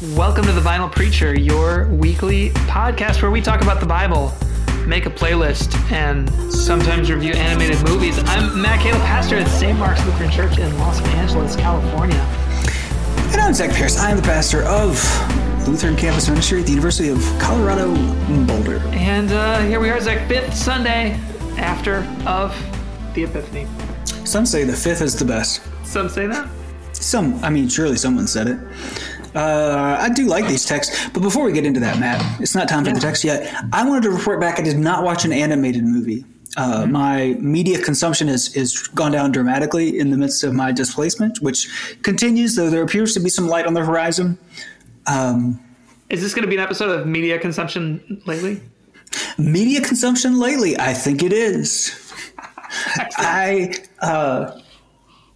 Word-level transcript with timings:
Welcome 0.00 0.44
to 0.44 0.52
the 0.52 0.60
Vinyl 0.60 0.92
Preacher, 0.92 1.36
your 1.36 1.88
weekly 1.88 2.50
podcast 2.50 3.20
where 3.20 3.32
we 3.32 3.40
talk 3.40 3.62
about 3.62 3.80
the 3.80 3.86
Bible, 3.86 4.32
make 4.86 5.06
a 5.06 5.10
playlist, 5.10 5.74
and 5.90 6.30
sometimes 6.52 7.10
review 7.10 7.32
animated 7.32 7.82
movies. 7.82 8.16
I'm 8.26 8.62
Matt 8.62 8.78
Keadle, 8.78 9.00
pastor 9.00 9.38
at 9.38 9.48
St. 9.48 9.76
Mark's 9.76 10.06
Lutheran 10.06 10.30
Church 10.30 10.58
in 10.58 10.78
Los 10.78 11.00
Angeles, 11.00 11.56
California. 11.56 12.14
And 13.32 13.40
I'm 13.40 13.52
Zach 13.52 13.72
Parris. 13.72 13.98
I'm 13.98 14.16
the 14.16 14.22
pastor 14.22 14.62
of 14.66 14.94
Lutheran 15.66 15.96
Campus 15.96 16.28
Ministry 16.28 16.60
at 16.60 16.66
the 16.66 16.72
University 16.72 17.08
of 17.08 17.18
Colorado 17.40 17.92
Boulder. 18.46 18.78
And 18.92 19.32
uh, 19.32 19.62
here 19.62 19.80
we 19.80 19.90
are, 19.90 20.00
Zach, 20.00 20.28
fifth 20.28 20.54
Sunday 20.54 21.18
after 21.56 22.06
of 22.24 22.56
the 23.14 23.24
Epiphany. 23.24 23.66
Some 24.24 24.46
say 24.46 24.62
the 24.62 24.76
fifth 24.76 25.02
is 25.02 25.18
the 25.18 25.24
best. 25.24 25.60
Some 25.82 26.08
say 26.08 26.28
that. 26.28 26.48
Some, 26.92 27.42
I 27.42 27.50
mean, 27.50 27.68
surely 27.68 27.96
someone 27.96 28.28
said 28.28 28.46
it. 28.46 28.58
Uh, 29.34 29.96
I 30.00 30.08
do 30.10 30.26
like 30.26 30.46
these 30.46 30.64
texts, 30.64 31.08
but 31.10 31.20
before 31.20 31.44
we 31.44 31.52
get 31.52 31.64
into 31.64 31.80
that, 31.80 31.98
Matt, 31.98 32.40
it's 32.40 32.54
not 32.54 32.68
time 32.68 32.84
for 32.84 32.92
the 32.92 33.00
text 33.00 33.24
yet. 33.24 33.54
I 33.72 33.86
wanted 33.88 34.04
to 34.04 34.10
report 34.10 34.40
back. 34.40 34.58
I 34.58 34.62
did 34.62 34.78
not 34.78 35.04
watch 35.04 35.24
an 35.24 35.32
animated 35.32 35.84
movie. 35.84 36.24
Uh, 36.56 36.86
my 36.86 37.36
media 37.38 37.80
consumption 37.80 38.26
has, 38.26 38.52
has 38.54 38.88
gone 38.88 39.12
down 39.12 39.30
dramatically 39.30 39.98
in 39.98 40.10
the 40.10 40.16
midst 40.16 40.42
of 40.42 40.54
my 40.54 40.72
displacement, 40.72 41.40
which 41.40 41.68
continues, 42.02 42.56
though 42.56 42.70
there 42.70 42.82
appears 42.82 43.14
to 43.14 43.20
be 43.20 43.28
some 43.28 43.46
light 43.46 43.66
on 43.66 43.74
the 43.74 43.84
horizon. 43.84 44.38
Um, 45.06 45.60
Is 46.08 46.22
this 46.22 46.34
going 46.34 46.42
to 46.42 46.48
be 46.48 46.56
an 46.56 46.62
episode 46.62 46.90
of 46.98 47.06
media 47.06 47.38
consumption 47.38 48.22
lately? 48.26 48.60
media 49.38 49.80
consumption 49.80 50.38
lately, 50.38 50.78
I 50.78 50.94
think 50.94 51.22
it 51.22 51.32
is. 51.32 52.12
I, 53.16 53.74
uh, 54.00 54.60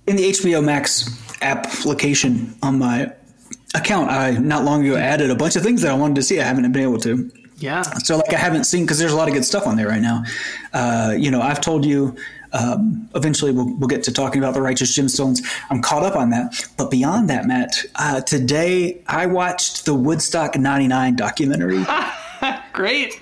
in 0.07 0.17
the 0.17 0.31
HBO 0.31 0.63
Max 0.63 1.09
application 1.43 2.55
on 2.63 2.79
my 2.79 3.13
account, 3.75 4.11
I 4.11 4.33
not 4.33 4.65
long 4.65 4.87
ago 4.87 4.97
added 4.97 5.31
a 5.31 5.35
bunch 5.35 5.57
of 5.57 5.63
things 5.63 5.83
that 5.83 5.91
I 5.91 5.95
wanted 5.95 6.17
to 6.17 6.23
see. 6.23 6.41
I 6.41 6.45
haven't 6.45 6.71
been 6.73 6.83
able 6.83 6.99
to. 6.99 7.31
Yeah. 7.59 7.83
So, 7.83 8.17
like, 8.17 8.33
I 8.33 8.39
haven't 8.39 8.65
seen 8.65 8.85
because 8.85 8.99
there's 8.99 9.13
a 9.13 9.17
lot 9.17 9.29
of 9.29 9.35
good 9.35 9.45
stuff 9.45 9.67
on 9.67 9.77
there 9.77 9.89
right 9.89 10.03
now. 10.03 10.25
Uh, 10.73 11.15
you 11.17 11.31
know, 11.31 11.41
I've 11.41 11.61
told 11.61 11.85
you. 11.85 12.17
Um, 12.55 13.09
eventually, 13.15 13.51
we'll, 13.51 13.75
we'll 13.79 13.89
get 13.89 14.03
to 14.03 14.13
talking 14.13 14.39
about 14.39 14.53
the 14.53 14.61
righteous 14.61 14.95
gemstones. 14.95 15.39
I'm 15.71 15.81
caught 15.81 16.03
up 16.03 16.17
on 16.17 16.29
that, 16.31 16.69
but 16.77 16.91
beyond 16.91 17.31
that, 17.31 17.47
Matt, 17.47 17.83
uh, 17.95 18.21
today 18.21 19.03
I 19.07 19.25
watched 19.25 19.87
the 19.87 19.95
Woodstock 19.95 20.59
'99 20.59 21.17
documentary. 21.17 21.83
Great. 22.75 23.19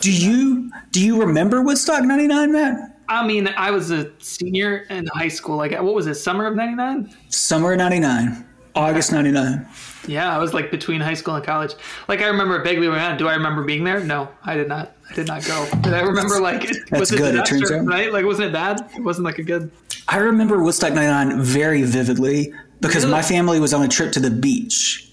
Do 0.00 0.12
you 0.12 0.70
do 0.90 1.02
you 1.02 1.18
remember 1.18 1.62
Woodstock 1.62 2.04
'99, 2.04 2.52
Matt? 2.52 2.98
I 3.08 3.26
mean, 3.26 3.48
I 3.56 3.70
was 3.70 3.90
a 3.90 4.10
senior 4.18 4.84
in 4.90 5.06
high 5.14 5.28
school. 5.28 5.56
Like, 5.56 5.72
what 5.72 5.94
was 5.94 6.06
it, 6.06 6.16
summer 6.16 6.46
of 6.46 6.54
99? 6.54 7.10
Summer 7.30 7.74
'99, 7.74 8.46
August 8.78 9.12
'99. 9.12 9.66
Yeah, 10.06 10.34
I 10.34 10.38
was 10.38 10.54
like 10.54 10.70
between 10.70 11.00
high 11.00 11.14
school 11.14 11.34
and 11.34 11.44
college. 11.44 11.74
Like, 12.06 12.22
I 12.22 12.26
remember 12.28 12.62
vaguely 12.62 12.86
around. 12.86 13.18
Do 13.18 13.28
I 13.28 13.34
remember 13.34 13.62
being 13.64 13.84
there? 13.84 14.00
No, 14.00 14.28
I 14.44 14.54
did 14.54 14.68
not. 14.68 14.92
I 15.10 15.14
did 15.14 15.26
not 15.26 15.44
go. 15.44 15.68
But 15.82 15.92
I 15.92 16.00
remember, 16.00 16.40
like, 16.40 16.62
That's 16.90 17.00
was 17.00 17.12
it 17.12 17.18
good, 17.18 17.34
it 17.34 17.44
turns 17.44 17.70
out. 17.70 17.84
right? 17.84 18.12
Like, 18.12 18.24
wasn't 18.24 18.48
it 18.48 18.52
bad? 18.52 18.88
It 18.96 19.02
wasn't 19.02 19.24
like 19.26 19.38
a 19.38 19.42
good. 19.42 19.70
I 20.06 20.16
remember 20.18 20.62
Woodstock 20.62 20.94
'99 20.94 21.42
very 21.42 21.82
vividly 21.82 22.54
because 22.80 23.04
Really? 23.04 23.10
my 23.16 23.22
family 23.22 23.60
was 23.60 23.74
on 23.74 23.82
a 23.82 23.88
trip 23.88 24.12
to 24.12 24.20
the 24.20 24.30
beach. 24.30 25.10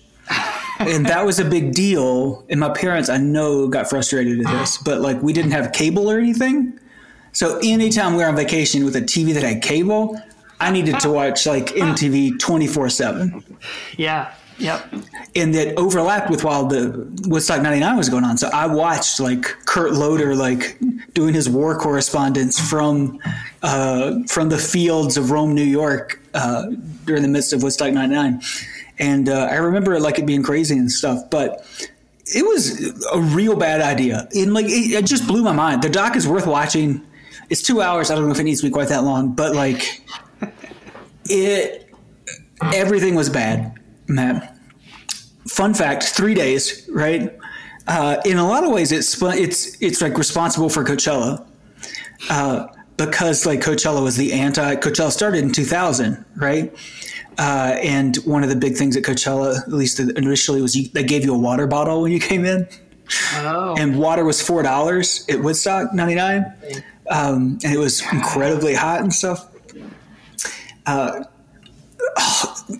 and 0.79 1.05
that 1.07 1.25
was 1.25 1.39
a 1.39 1.45
big 1.45 1.73
deal. 1.73 2.45
And 2.49 2.59
my 2.59 2.69
parents, 2.69 3.09
I 3.09 3.17
know, 3.17 3.67
got 3.67 3.89
frustrated 3.89 4.39
at 4.45 4.51
this, 4.59 4.77
but 4.77 5.01
like 5.01 5.21
we 5.21 5.33
didn't 5.33 5.51
have 5.51 5.71
cable 5.73 6.09
or 6.09 6.17
anything. 6.19 6.79
So 7.33 7.59
anytime 7.63 8.13
we 8.15 8.23
were 8.23 8.29
on 8.29 8.35
vacation 8.37 8.85
with 8.85 8.95
a 8.95 9.01
TV 9.01 9.33
that 9.33 9.43
had 9.43 9.61
cable, 9.61 10.19
I 10.59 10.71
needed 10.71 10.99
to 11.01 11.09
watch 11.09 11.45
like 11.45 11.67
MTV 11.75 12.39
24 12.39 12.89
7. 12.89 13.43
Yeah. 13.97 14.33
Yep. 14.57 14.93
And 15.35 15.53
that 15.53 15.77
overlapped 15.77 16.29
with 16.29 16.43
while 16.43 16.65
the 16.65 17.11
Woodstock 17.25 17.61
99 17.61 17.97
was 17.97 18.07
going 18.07 18.23
on. 18.23 18.37
So 18.37 18.49
I 18.53 18.67
watched 18.67 19.19
like 19.19 19.43
Kurt 19.65 19.91
Loder, 19.91 20.33
like 20.33 20.77
doing 21.13 21.33
his 21.33 21.49
war 21.49 21.77
correspondence 21.77 22.57
from, 22.57 23.19
uh, 23.63 24.23
from 24.29 24.49
the 24.49 24.57
fields 24.57 25.17
of 25.17 25.31
Rome, 25.31 25.53
New 25.53 25.63
York, 25.63 26.21
uh, 26.33 26.67
during 27.03 27.21
the 27.21 27.27
midst 27.27 27.51
of 27.51 27.63
Woodstock 27.63 27.91
99. 27.91 28.41
And, 28.97 29.27
uh, 29.27 29.49
I 29.51 29.55
remember 29.55 29.99
like 29.99 30.19
it 30.19 30.25
being 30.25 30.43
crazy 30.43 30.77
and 30.77 30.89
stuff, 30.89 31.29
but 31.29 31.67
it 32.27 32.45
was 32.45 32.93
a 33.11 33.19
real 33.19 33.57
bad 33.57 33.81
idea. 33.81 34.27
And 34.33 34.53
like, 34.53 34.67
it, 34.67 34.93
it 34.93 35.05
just 35.05 35.27
blew 35.27 35.43
my 35.43 35.51
mind. 35.51 35.81
The 35.81 35.89
doc 35.89 36.15
is 36.15 36.27
worth 36.27 36.47
watching. 36.47 37.01
It's 37.49 37.61
two 37.61 37.81
hours. 37.81 38.09
I 38.09 38.15
don't 38.15 38.25
know 38.25 38.31
if 38.31 38.39
it 38.39 38.43
needs 38.43 38.61
to 38.61 38.67
be 38.67 38.71
quite 38.71 38.87
that 38.87 39.03
long, 39.03 39.33
but 39.35 39.53
like 39.53 40.01
it, 41.25 41.89
everything 42.73 43.15
was 43.15 43.29
bad, 43.29 43.73
Matt. 44.07 44.57
Fun 45.47 45.73
fact: 45.73 46.03
three 46.03 46.33
days, 46.33 46.87
right? 46.91 47.35
Uh, 47.87 48.17
in 48.25 48.37
a 48.37 48.47
lot 48.47 48.63
of 48.63 48.71
ways, 48.71 48.91
it's 48.91 49.21
it's 49.21 49.79
it's 49.81 50.01
like 50.01 50.17
responsible 50.17 50.69
for 50.69 50.83
Coachella 50.83 51.45
uh, 52.29 52.67
because 52.97 53.45
like 53.45 53.59
Coachella 53.61 54.03
was 54.03 54.15
the 54.17 54.33
anti. 54.33 54.75
Coachella 54.75 55.11
started 55.11 55.43
in 55.43 55.51
2000, 55.51 56.23
right? 56.35 56.73
Uh, 57.37 57.77
and 57.83 58.15
one 58.17 58.43
of 58.43 58.49
the 58.49 58.55
big 58.55 58.75
things 58.77 58.95
at 58.95 59.03
Coachella, 59.03 59.61
at 59.61 59.71
least 59.73 59.99
initially, 59.99 60.61
was 60.61 60.75
you, 60.75 60.87
they 60.93 61.03
gave 61.03 61.23
you 61.25 61.33
a 61.35 61.37
water 61.37 61.67
bottle 61.67 62.01
when 62.01 62.11
you 62.11 62.19
came 62.19 62.45
in 62.45 62.67
Oh. 63.33 63.75
and 63.77 63.99
water 63.99 64.25
was 64.25 64.41
four 64.41 64.63
dollars 64.63 65.25
at 65.29 65.39
Woodstock 65.41 65.93
'99, 65.93 66.45
um, 67.11 67.59
and 67.63 67.71
it 67.73 67.77
was 67.77 68.01
incredibly 68.11 68.73
hot 68.73 69.01
and 69.01 69.13
stuff. 69.13 69.47
Uh, 70.85 71.23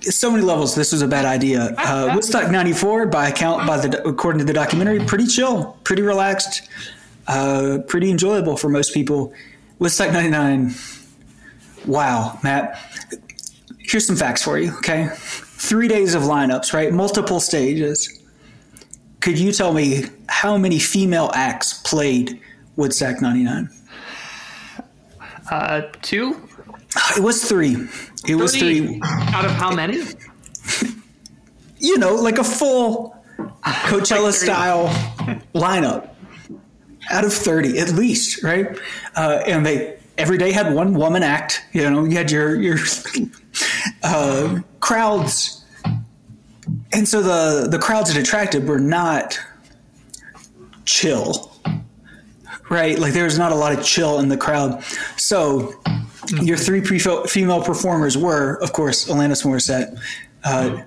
so 0.02 0.32
many 0.32 0.44
levels. 0.44 0.76
This 0.76 0.92
was 0.92 1.02
a 1.02 1.08
bad 1.08 1.26
idea. 1.26 1.74
Uh, 1.78 2.12
Woodstock 2.14 2.52
'94, 2.52 3.08
by 3.08 3.30
account, 3.30 3.68
by 3.68 3.78
the 3.78 4.08
according 4.08 4.40
to 4.40 4.46
the 4.46 4.54
documentary, 4.54 5.00
pretty 5.06 5.28
chill, 5.28 5.78
pretty 5.84 6.02
relaxed, 6.02 6.70
uh, 7.28 7.80
pretty 7.88 8.10
enjoyable 8.10 8.58
for 8.58 8.70
most 8.70 8.94
people. 8.94 9.34
Woodstock 9.80 10.12
'99. 10.12 10.74
Wow, 11.86 12.40
Matt. 12.44 12.80
Here's 13.80 14.06
some 14.06 14.16
facts 14.16 14.44
for 14.44 14.58
you. 14.58 14.76
Okay, 14.78 15.10
three 15.14 15.88
days 15.88 16.16
of 16.16 16.24
lineups, 16.24 16.74
right? 16.74 16.92
Multiple 16.92 17.40
stages 17.40 18.22
could 19.26 19.40
you 19.40 19.52
tell 19.52 19.74
me 19.74 20.04
how 20.30 20.56
many 20.56 20.78
female 20.78 21.32
acts 21.34 21.82
played 21.82 22.40
Woodstock 22.76 23.24
99? 23.24 23.72
Uh, 25.50 25.82
two? 26.04 26.45
It 27.18 27.22
was 27.22 27.44
three. 27.44 27.88
It 28.28 28.36
was 28.36 28.56
three. 28.56 29.02
Out 29.04 29.46
of 29.46 29.52
how 29.52 29.72
many? 29.74 30.04
You 31.78 32.00
know, 32.00 32.16
like 32.16 32.40
a 32.40 32.44
full 32.44 33.16
Coachella 33.64 34.32
style 34.32 34.88
lineup 35.54 36.16
out 37.12 37.24
of 37.24 37.34
30 37.34 37.80
at 37.80 37.92
least, 37.92 38.44
right? 38.44 38.78
Uh, 39.16 39.44
and 39.46 39.66
they 39.66 39.98
every 40.18 40.38
day 40.38 40.52
had 40.52 40.74
one 40.74 40.94
woman 40.94 41.24
act. 41.24 41.64
You 41.74 41.90
know, 41.90 42.04
you 42.04 42.18
had 42.18 42.32
your 42.32 42.60
your 42.60 42.78
uh, 44.04 44.60
crowds, 44.80 45.64
and 46.94 47.08
so 47.08 47.22
the 47.22 47.68
the 47.70 47.80
crowds 47.80 48.14
that 48.14 48.20
attracted 48.20 48.68
were 48.68 48.80
not 48.80 49.40
chill, 50.86 51.52
right? 52.70 52.98
Like 52.98 53.14
there 53.14 53.26
was 53.26 53.38
not 53.38 53.52
a 53.52 53.56
lot 53.56 53.78
of 53.78 53.84
chill 53.84 54.20
in 54.20 54.30
the 54.30 54.38
crowd. 54.38 54.84
So 55.18 55.74
your 56.42 56.58
three 56.58 56.82
pre- 56.82 57.00
female 57.28 57.62
performers 57.64 58.18
were, 58.18 58.56
of 58.62 58.74
course, 58.74 59.08
Alanis 59.08 59.46
Morissette, 59.46 59.98
uh, 60.44 60.82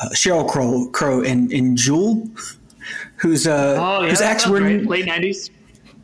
uh, 0.00 0.08
Sheryl 0.10 0.48
Crow, 0.48 0.88
Crow, 0.92 1.22
and, 1.22 1.52
and 1.52 1.76
Jewel, 1.76 2.28
whose 3.16 3.46
uh, 3.46 3.76
Oh, 3.80 4.02
yeah. 4.02 4.10
whose 4.10 4.20
acts 4.20 4.46
were 4.46 4.60
great. 4.60 4.86
Late 4.86 5.06
90s. 5.06 5.50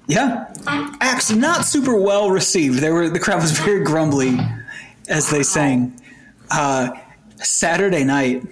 yeah, 0.06 0.53
acts 1.00 1.31
not 1.31 1.65
super 1.65 1.97
well 2.00 2.31
received. 2.31 2.78
They 2.81 2.91
were 2.91 3.09
the 3.09 3.19
crowd 3.21 3.41
was 3.43 3.53
very 3.59 3.82
grumbly 3.84 4.38
as 5.09 5.31
they 5.31 5.43
sang. 5.43 5.99
Uh, 6.50 6.91
Saturday 7.37 8.05
night, 8.05 8.43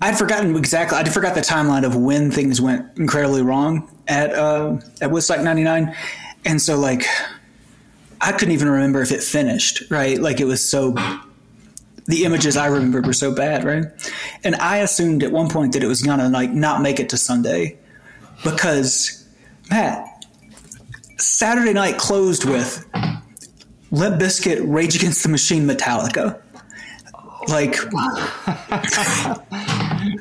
I'd 0.00 0.16
forgotten 0.18 0.54
exactly. 0.56 0.98
I'd 0.98 1.12
forgot 1.12 1.34
the 1.34 1.40
timeline 1.40 1.84
of 1.84 1.96
when 1.96 2.30
things 2.30 2.60
went 2.60 2.86
incredibly 2.98 3.42
wrong 3.42 3.90
at 4.08 4.32
uh, 4.34 4.78
at 5.00 5.10
Woodstock 5.10 5.40
'99, 5.40 5.94
and 6.44 6.60
so 6.62 6.76
like 6.78 7.04
I 8.20 8.32
couldn't 8.32 8.54
even 8.54 8.68
remember 8.68 9.02
if 9.02 9.12
it 9.12 9.22
finished. 9.22 9.82
Right, 9.90 10.18
like 10.20 10.40
it 10.40 10.46
was 10.46 10.66
so. 10.66 10.94
The 12.08 12.24
images 12.24 12.56
I 12.56 12.66
remembered 12.66 13.04
were 13.04 13.12
so 13.12 13.34
bad, 13.34 13.64
right? 13.64 13.84
And 14.44 14.54
I 14.56 14.76
assumed 14.78 15.24
at 15.24 15.32
one 15.32 15.48
point 15.48 15.72
that 15.72 15.82
it 15.82 15.88
was 15.88 16.02
gonna 16.02 16.28
like 16.28 16.50
not 16.50 16.80
make 16.80 17.00
it 17.00 17.08
to 17.10 17.16
Sunday 17.16 17.76
because 18.44 19.24
Matt, 19.70 20.06
Saturday 21.18 21.72
night 21.72 21.98
closed 21.98 22.44
with 22.44 22.86
Limp 23.90 24.20
Bizkit, 24.20 24.60
Rage 24.64 24.94
Against 24.94 25.24
the 25.24 25.28
Machine, 25.28 25.66
Metallica. 25.66 26.40
Like 27.48 27.76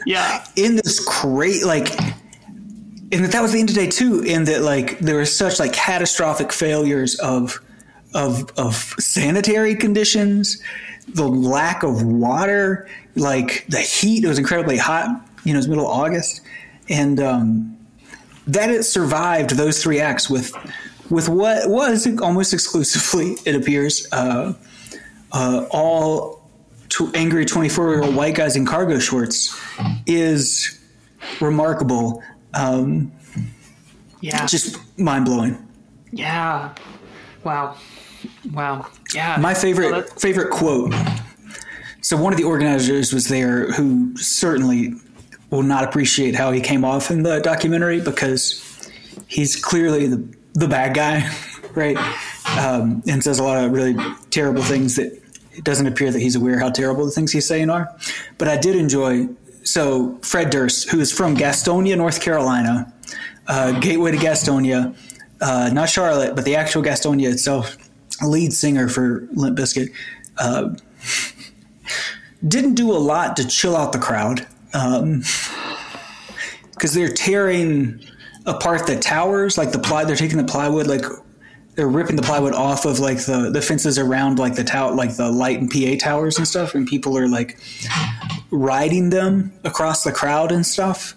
Yeah. 0.05 0.45
in 0.55 0.75
this 0.77 0.99
great 1.21 1.65
like 1.65 1.89
and 3.11 3.23
that, 3.23 3.31
that 3.31 3.41
was 3.41 3.53
the 3.53 3.59
end 3.59 3.69
of 3.69 3.75
day 3.75 3.87
two 3.89 4.21
in 4.21 4.45
that 4.45 4.61
like 4.61 4.99
there 4.99 5.15
were 5.15 5.25
such 5.25 5.59
like 5.59 5.73
catastrophic 5.73 6.51
failures 6.51 7.15
of 7.19 7.61
of 8.15 8.49
of 8.57 8.73
sanitary 8.99 9.75
conditions 9.75 10.59
the 11.09 11.27
lack 11.27 11.83
of 11.83 12.01
water 12.01 12.87
like 13.15 13.63
the 13.69 13.79
heat 13.79 14.23
it 14.23 14.27
was 14.27 14.39
incredibly 14.39 14.77
hot 14.77 15.07
you 15.43 15.53
know, 15.53 15.57
it 15.57 15.59
was 15.59 15.67
middle 15.67 15.85
of 15.85 15.91
August, 15.91 16.41
and 16.89 17.19
um, 17.19 17.77
that 18.47 18.71
it 18.71 18.81
survived 18.81 19.51
those 19.51 19.83
three 19.83 19.99
acts 19.99 20.27
with 20.27 20.51
with 21.11 21.29
what 21.29 21.69
was 21.69 22.07
almost 22.19 22.51
exclusively, 22.51 23.35
it 23.45 23.55
appears, 23.55 24.07
uh, 24.11 24.53
uh, 25.33 25.67
all 25.69 26.41
to 26.89 27.11
angry 27.13 27.45
24 27.45 27.91
year 27.93 28.03
old 28.03 28.15
white 28.15 28.33
guys 28.33 28.55
in 28.55 28.65
cargo 28.65 28.97
shorts 28.97 29.55
is 30.07 30.79
remarkable. 31.39 32.23
Um, 32.55 33.11
Yeah. 34.21 34.47
just 34.47 34.79
mind 34.97 35.25
blowing. 35.25 35.63
yeah. 36.11 36.73
Wow. 37.43 37.75
Wow. 38.53 38.87
Yeah. 39.13 39.37
My 39.39 39.53
favorite 39.53 39.91
that- 39.91 40.19
favorite 40.19 40.51
quote. 40.51 40.93
So 42.01 42.17
one 42.17 42.33
of 42.33 42.37
the 42.37 42.43
organizers 42.45 43.11
was 43.13 43.27
there 43.27 43.71
who 43.71 44.15
certainly 44.17 44.93
will 45.49 45.63
not 45.63 45.83
appreciate 45.83 46.35
how 46.35 46.51
he 46.51 46.61
came 46.61 46.85
off 46.85 47.09
in 47.09 47.23
the 47.23 47.39
documentary 47.39 47.99
because 48.01 48.61
he's 49.27 49.55
clearly 49.55 50.07
the 50.07 50.35
the 50.53 50.67
bad 50.67 50.93
guy, 50.95 51.29
right? 51.75 51.97
Um, 52.57 53.01
and 53.07 53.23
says 53.23 53.39
a 53.39 53.43
lot 53.43 53.63
of 53.63 53.71
really 53.71 53.95
terrible 54.29 54.61
things 54.63 54.95
that 54.95 55.11
it 55.53 55.63
doesn't 55.63 55.87
appear 55.87 56.11
that 56.11 56.19
he's 56.19 56.35
aware 56.35 56.59
how 56.59 56.69
terrible 56.69 57.05
the 57.05 57.11
things 57.11 57.31
he's 57.31 57.47
saying 57.47 57.69
are. 57.69 57.93
But 58.37 58.47
I 58.49 58.57
did 58.57 58.75
enjoy. 58.75 59.27
So 59.63 60.17
Fred 60.21 60.51
Durst, 60.51 60.89
who 60.91 60.99
is 60.99 61.11
from 61.11 61.35
Gastonia, 61.35 61.97
North 61.97 62.21
Carolina, 62.21 62.93
uh, 63.47 63.71
gateway 63.79 64.11
to 64.11 64.17
Gastonia, 64.17 64.95
uh, 65.41 65.71
not 65.73 65.89
Charlotte, 65.89 66.35
but 66.35 66.45
the 66.45 66.55
actual 66.55 66.83
Gastonia 66.83 67.31
itself, 67.31 67.75
lead 68.21 68.53
singer 68.53 68.87
for 68.87 69.27
Limp 69.33 69.57
Bizkit, 69.57 69.91
uh, 70.37 70.69
didn't 72.47 72.75
do 72.75 72.91
a 72.91 72.97
lot 72.97 73.37
to 73.37 73.47
chill 73.47 73.75
out 73.75 73.91
the 73.91 73.99
crowd 73.99 74.45
because 76.71 76.93
they're 76.93 77.13
tearing 77.13 77.99
apart 78.45 78.85
the 78.85 78.99
towers, 78.99 79.57
like 79.57 79.71
the 79.71 79.79
ply. 79.79 80.03
They're 80.05 80.15
taking 80.15 80.37
the 80.37 80.43
plywood, 80.43 80.87
like 80.87 81.03
they're 81.75 81.87
ripping 81.87 82.15
the 82.15 82.21
plywood 82.21 82.53
off 82.53 82.85
of 82.85 82.99
like 82.99 83.25
the 83.25 83.49
the 83.51 83.61
fences 83.61 83.97
around 83.97 84.39
like 84.39 84.55
the 84.55 84.63
tower, 84.63 84.93
like 84.93 85.15
the 85.15 85.31
light 85.31 85.59
and 85.59 85.69
PA 85.69 85.95
towers 85.99 86.37
and 86.37 86.47
stuff, 86.47 86.75
and 86.75 86.87
people 86.87 87.17
are 87.17 87.27
like 87.27 87.59
riding 88.51 89.09
them 89.09 89.53
across 89.63 90.03
the 90.03 90.11
crowd 90.11 90.51
and 90.51 90.65
stuff, 90.65 91.15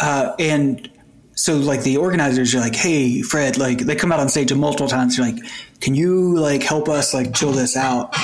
uh, 0.00 0.34
and 0.38 0.90
so 1.34 1.56
like 1.56 1.82
the 1.82 1.96
organizers 1.96 2.54
are 2.54 2.60
like, 2.60 2.76
hey 2.76 3.22
Fred, 3.22 3.58
like 3.58 3.78
they 3.78 3.94
come 3.94 4.12
out 4.12 4.20
on 4.20 4.28
stage 4.28 4.52
multiple 4.52 4.88
times. 4.88 5.16
You're 5.16 5.26
like, 5.26 5.42
can 5.82 5.96
you 5.96 6.38
like 6.38 6.62
help 6.62 6.88
us 6.88 7.12
like 7.12 7.34
chill 7.34 7.50
this 7.50 7.76
out? 7.76 8.14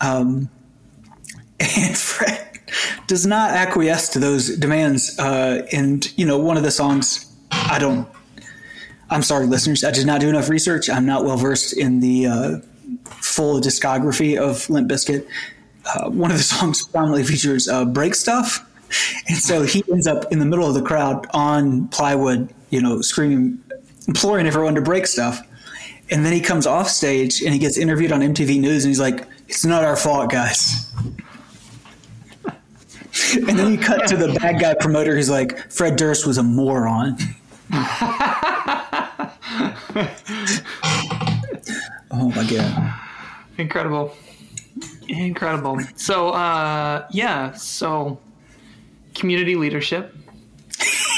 Um, 0.00 0.50
and 1.58 1.96
Fred 1.98 2.60
does 3.06 3.26
not 3.26 3.50
acquiesce 3.50 4.10
to 4.10 4.18
those 4.18 4.54
demands. 4.56 5.18
Uh, 5.18 5.66
and 5.72 6.16
you 6.18 6.26
know, 6.26 6.38
one 6.38 6.56
of 6.56 6.62
the 6.62 6.70
songs, 6.70 7.34
I 7.50 7.78
don't. 7.78 8.06
I'm 9.10 9.22
sorry, 9.22 9.46
listeners. 9.46 9.82
I 9.82 9.90
did 9.90 10.06
not 10.06 10.20
do 10.20 10.28
enough 10.28 10.48
research. 10.48 10.90
I'm 10.90 11.06
not 11.06 11.24
well 11.24 11.36
versed 11.36 11.76
in 11.76 12.00
the 12.00 12.26
uh, 12.26 12.56
full 13.06 13.60
discography 13.60 14.38
of 14.38 14.68
Limp 14.68 14.90
Bizkit. 14.90 15.26
Uh, 15.86 16.10
one 16.10 16.30
of 16.30 16.36
the 16.36 16.42
songs 16.42 16.86
prominently 16.86 17.24
features 17.24 17.66
uh, 17.66 17.86
"Break 17.86 18.14
Stuff," 18.14 18.60
and 19.26 19.38
so 19.38 19.62
he 19.62 19.82
ends 19.90 20.06
up 20.06 20.30
in 20.30 20.38
the 20.38 20.46
middle 20.46 20.68
of 20.68 20.74
the 20.74 20.82
crowd 20.82 21.26
on 21.32 21.88
plywood, 21.88 22.52
you 22.68 22.82
know, 22.82 23.00
screaming, 23.00 23.58
imploring 24.06 24.46
everyone 24.46 24.74
to 24.74 24.82
break 24.82 25.06
stuff. 25.06 25.40
And 26.10 26.24
then 26.24 26.32
he 26.32 26.40
comes 26.40 26.66
off 26.66 26.88
stage 26.88 27.42
and 27.42 27.52
he 27.52 27.58
gets 27.58 27.78
interviewed 27.78 28.12
on 28.12 28.20
MTV 28.20 28.60
News, 28.60 28.84
and 28.84 28.90
he's 28.90 29.00
like, 29.00 29.26
"It's 29.48 29.64
not 29.64 29.84
our 29.84 29.96
fault, 29.96 30.30
guys." 30.30 30.92
And 33.34 33.58
then 33.58 33.70
you 33.72 33.78
cut 33.78 34.06
to 34.08 34.16
the 34.16 34.32
bad 34.40 34.60
guy 34.60 34.74
promoter 34.74 35.14
who's 35.14 35.30
like, 35.30 35.70
Fred 35.70 35.96
Durst 35.96 36.26
was 36.26 36.38
a 36.38 36.42
moron. 36.42 37.16
oh 42.10 42.32
my 42.34 42.46
god. 42.50 42.94
Incredible. 43.58 44.16
Incredible. 45.08 45.78
So, 45.96 46.30
uh, 46.30 47.06
yeah. 47.10 47.52
So, 47.52 48.18
community 49.14 49.54
leadership 49.54 50.14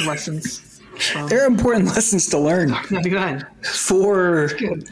lessons. 0.06 0.60
From 0.98 1.28
There 1.28 1.42
are 1.42 1.46
important 1.46 1.86
lessons 1.94 2.26
to 2.28 2.38
learn 2.38 2.70
99. 2.90 3.44
for 3.62 4.48
Good. 4.58 4.90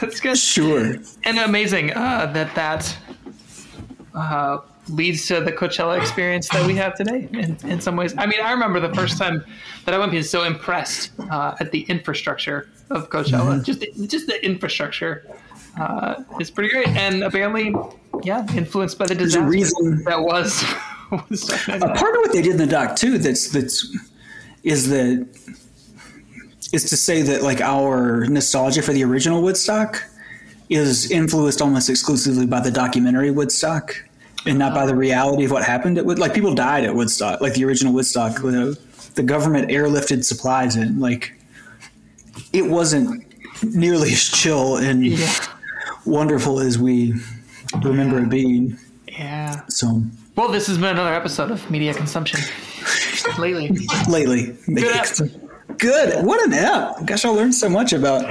That's 0.00 0.20
good. 0.20 0.38
sure. 0.38 0.96
And 1.24 1.38
amazing 1.38 1.92
uh, 1.92 2.26
that 2.32 2.54
that 2.54 2.96
uh, 4.14 4.58
leads 4.88 5.26
to 5.26 5.40
the 5.40 5.52
Coachella 5.52 5.98
experience 6.00 6.48
that 6.50 6.66
we 6.66 6.74
have 6.76 6.94
today. 6.96 7.28
In, 7.32 7.56
in 7.64 7.80
some 7.80 7.96
ways, 7.96 8.14
I 8.18 8.26
mean, 8.26 8.40
I 8.40 8.52
remember 8.52 8.80
the 8.80 8.92
first 8.94 9.18
time 9.18 9.44
that 9.84 9.94
I 9.94 9.98
went 9.98 10.10
being 10.12 10.22
so 10.22 10.44
impressed 10.44 11.10
uh, 11.30 11.54
at 11.60 11.70
the 11.72 11.82
infrastructure 11.82 12.68
of 12.90 13.10
Coachella. 13.10 13.64
Just 13.64 13.84
just 14.08 14.26
the 14.26 14.44
infrastructure 14.44 15.26
uh, 15.78 16.22
is 16.40 16.50
pretty 16.50 16.70
great, 16.70 16.88
and 16.88 17.22
apparently, 17.24 17.74
yeah, 18.22 18.46
influenced 18.54 18.98
by 18.98 19.06
the 19.06 19.14
a 19.14 19.16
disaster 19.16 19.46
reason- 19.48 20.04
that 20.04 20.20
was. 20.20 20.62
was 21.28 21.50
A 21.68 21.78
part 21.78 22.14
of 22.14 22.20
what 22.22 22.32
they 22.32 22.40
did 22.40 22.52
in 22.52 22.56
the 22.56 22.66
doc 22.66 22.96
too 22.96 23.18
that's 23.18 23.50
that's 23.50 23.86
is 24.62 24.88
that 24.88 25.26
is 26.72 26.84
to 26.84 26.96
say 26.96 27.22
that 27.22 27.42
like 27.42 27.60
our 27.60 28.26
nostalgia 28.26 28.82
for 28.82 28.92
the 28.92 29.04
original 29.04 29.42
Woodstock 29.42 30.02
is 30.70 31.10
influenced 31.10 31.60
almost 31.60 31.90
exclusively 31.90 32.46
by 32.46 32.60
the 32.60 32.70
documentary 32.70 33.30
Woodstock 33.30 33.94
and 34.46 34.58
not 34.58 34.74
by 34.74 34.86
the 34.86 34.92
uh-huh. 34.92 34.98
reality 35.00 35.44
of 35.44 35.50
what 35.50 35.62
happened 35.64 35.98
at 35.98 36.06
Wood. 36.06 36.18
Like 36.18 36.32
people 36.34 36.54
died 36.54 36.84
at 36.84 36.94
Woodstock, 36.94 37.40
like 37.40 37.54
the 37.54 37.64
original 37.64 37.92
Woodstock. 37.92 38.36
The, 38.36 38.78
the 39.14 39.22
government 39.22 39.70
airlifted 39.70 40.24
supplies 40.24 40.76
in. 40.76 40.98
Like 40.98 41.34
it 42.52 42.62
wasn't 42.66 43.24
nearly 43.62 44.12
as 44.12 44.22
chill 44.30 44.76
and 44.78 45.06
Yeah. 45.06 45.30
wonderful 46.06 46.58
as 46.58 46.78
we 46.78 47.14
remember 47.82 48.18
it 48.20 48.30
being. 48.30 48.78
yeah. 49.08 49.60
So 49.68 50.02
Well, 50.36 50.48
this 50.48 50.66
has 50.68 50.78
been 50.78 50.86
another 50.90 51.12
episode 51.12 51.50
of 51.50 51.70
media 51.70 51.92
consumption 51.92 52.40
lately. 53.38 53.86
lately. 54.08 54.56
Good. 55.78 56.24
What 56.24 56.44
an 56.46 56.52
app. 56.52 57.04
Gosh, 57.06 57.24
I 57.24 57.28
learned 57.28 57.54
so 57.54 57.68
much 57.68 57.92
about 57.92 58.22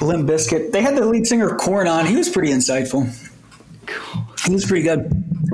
Limp 0.00 0.28
Bizkit. 0.28 0.72
They 0.72 0.82
had 0.82 0.96
the 0.96 1.06
lead 1.06 1.26
singer 1.26 1.56
Korn 1.56 1.86
on. 1.86 2.06
He 2.06 2.16
was 2.16 2.28
pretty 2.28 2.52
insightful. 2.52 3.08
He 4.44 4.52
was 4.52 4.64
pretty 4.64 4.82
good. 4.82 5.08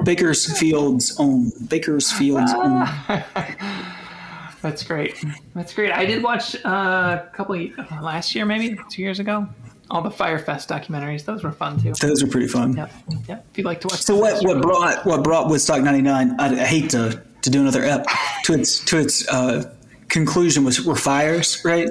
Bakersfield's 0.05 1.19
own. 1.19 1.51
Bakersfield's 1.69 2.53
own. 2.55 2.89
That's 4.63 4.83
great. 4.83 5.23
That's 5.55 5.73
great. 5.73 5.93
I 5.93 6.05
did 6.05 6.23
watch 6.23 6.57
uh, 6.65 7.23
a 7.23 7.31
couple 7.33 7.55
of, 7.55 7.79
uh, 7.79 8.03
last 8.03 8.35
year, 8.35 8.45
maybe 8.45 8.79
two 8.91 9.03
years 9.03 9.21
ago. 9.21 9.49
All 9.91 10.03
the 10.03 10.11
Fyre 10.11 10.39
Fest 10.39 10.69
documentaries; 10.69 11.25
those 11.25 11.43
were 11.43 11.53
fun 11.53 11.81
too. 11.81 11.95
Those 11.95 12.23
are 12.23 12.27
pretty 12.27 12.49
fun. 12.49 12.77
Yep, 12.77 12.93
yep. 13.27 13.47
If 13.51 13.59
you'd 13.59 13.65
like 13.65 13.81
to 13.83 13.89
watch. 13.89 14.01
So 14.01 14.17
what, 14.17 14.45
what 14.45 14.61
brought 14.61 15.07
what 15.07 15.25
brought 15.25 15.49
Woodstock 15.49 15.83
'99? 15.83 16.39
I, 16.39 16.47
I 16.47 16.67
hate 16.67 16.91
to 16.91 17.23
to 17.43 17.51
do 17.51 17.61
another 17.61 17.85
ep 17.85 18.07
to 18.45 18.55
its 18.55 18.85
to 18.85 18.99
its 18.99 19.29
uh, 19.29 19.73
conclusion 20.09 20.65
was 20.65 20.85
were 20.85 20.97
fires, 20.97 21.63
right? 21.65 21.89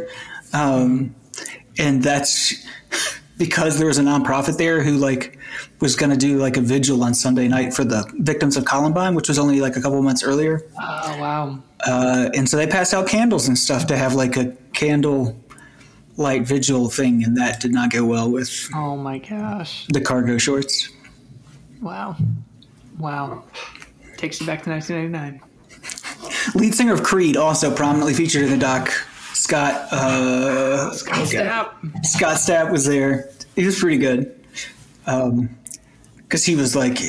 Um, 0.54 1.16
and 1.78 2.02
that's 2.04 2.54
because 3.38 3.78
there 3.78 3.88
was 3.88 3.98
a 3.98 4.04
nonprofit 4.04 4.58
there 4.58 4.82
who 4.82 4.94
like 4.94 5.38
was 5.80 5.96
going 5.96 6.10
to 6.10 6.18
do 6.18 6.38
like 6.38 6.58
a 6.58 6.62
vigil 6.62 7.04
on 7.04 7.14
Sunday 7.14 7.48
night 7.48 7.74
for 7.74 7.84
the 7.84 8.10
victims 8.20 8.58
of 8.58 8.66
Columbine, 8.66 9.14
which 9.16 9.28
was 9.28 9.38
only 9.38 9.62
like 9.62 9.76
a 9.76 9.82
couple 9.82 10.02
months 10.02 10.24
earlier. 10.24 10.64
Oh 10.82 11.18
wow! 11.20 11.60
Uh, 11.86 12.30
and 12.34 12.50
so 12.50 12.58
they 12.58 12.68
passed 12.68 12.94
out 12.94 13.08
candles 13.08 13.48
and 13.48 13.58
stuff 13.58 13.88
to 13.88 13.98
have 13.98 14.14
like 14.16 14.36
a 14.38 14.56
candle 14.74 15.40
light 16.18 16.48
vigil 16.48 16.90
thing, 16.90 17.24
and 17.24 17.38
that 17.38 17.60
did 17.60 17.72
not 17.72 17.92
go 17.92 18.04
well 18.04 18.30
with 18.30 18.70
Oh 18.74 18.98
my 18.98 19.20
gosh! 19.20 19.86
the 19.90 20.02
cargo 20.02 20.38
shorts. 20.38 20.90
Wow, 21.82 22.18
wow. 22.98 23.44
Takes 24.18 24.42
you 24.42 24.48
back 24.48 24.64
to 24.64 24.70
1999. 24.70 25.42
Lead 26.56 26.74
singer 26.74 26.94
of 26.94 27.04
Creed, 27.04 27.38
also 27.38 27.74
prominently 27.74 28.14
featured 28.14 28.44
in 28.44 28.50
the 28.50 28.58
doc. 28.58 28.90
Scott 29.34 29.88
uh, 29.92 30.92
Scott 30.94 31.28
Stapp. 31.28 32.06
Scott 32.06 32.38
Stapp 32.38 32.72
was 32.72 32.86
there. 32.86 33.30
He 33.56 33.66
was 33.66 33.80
pretty 33.80 33.98
good. 33.98 34.34
Because 35.06 36.44
he 36.44 36.56
was 36.56 36.76
like 36.76 36.96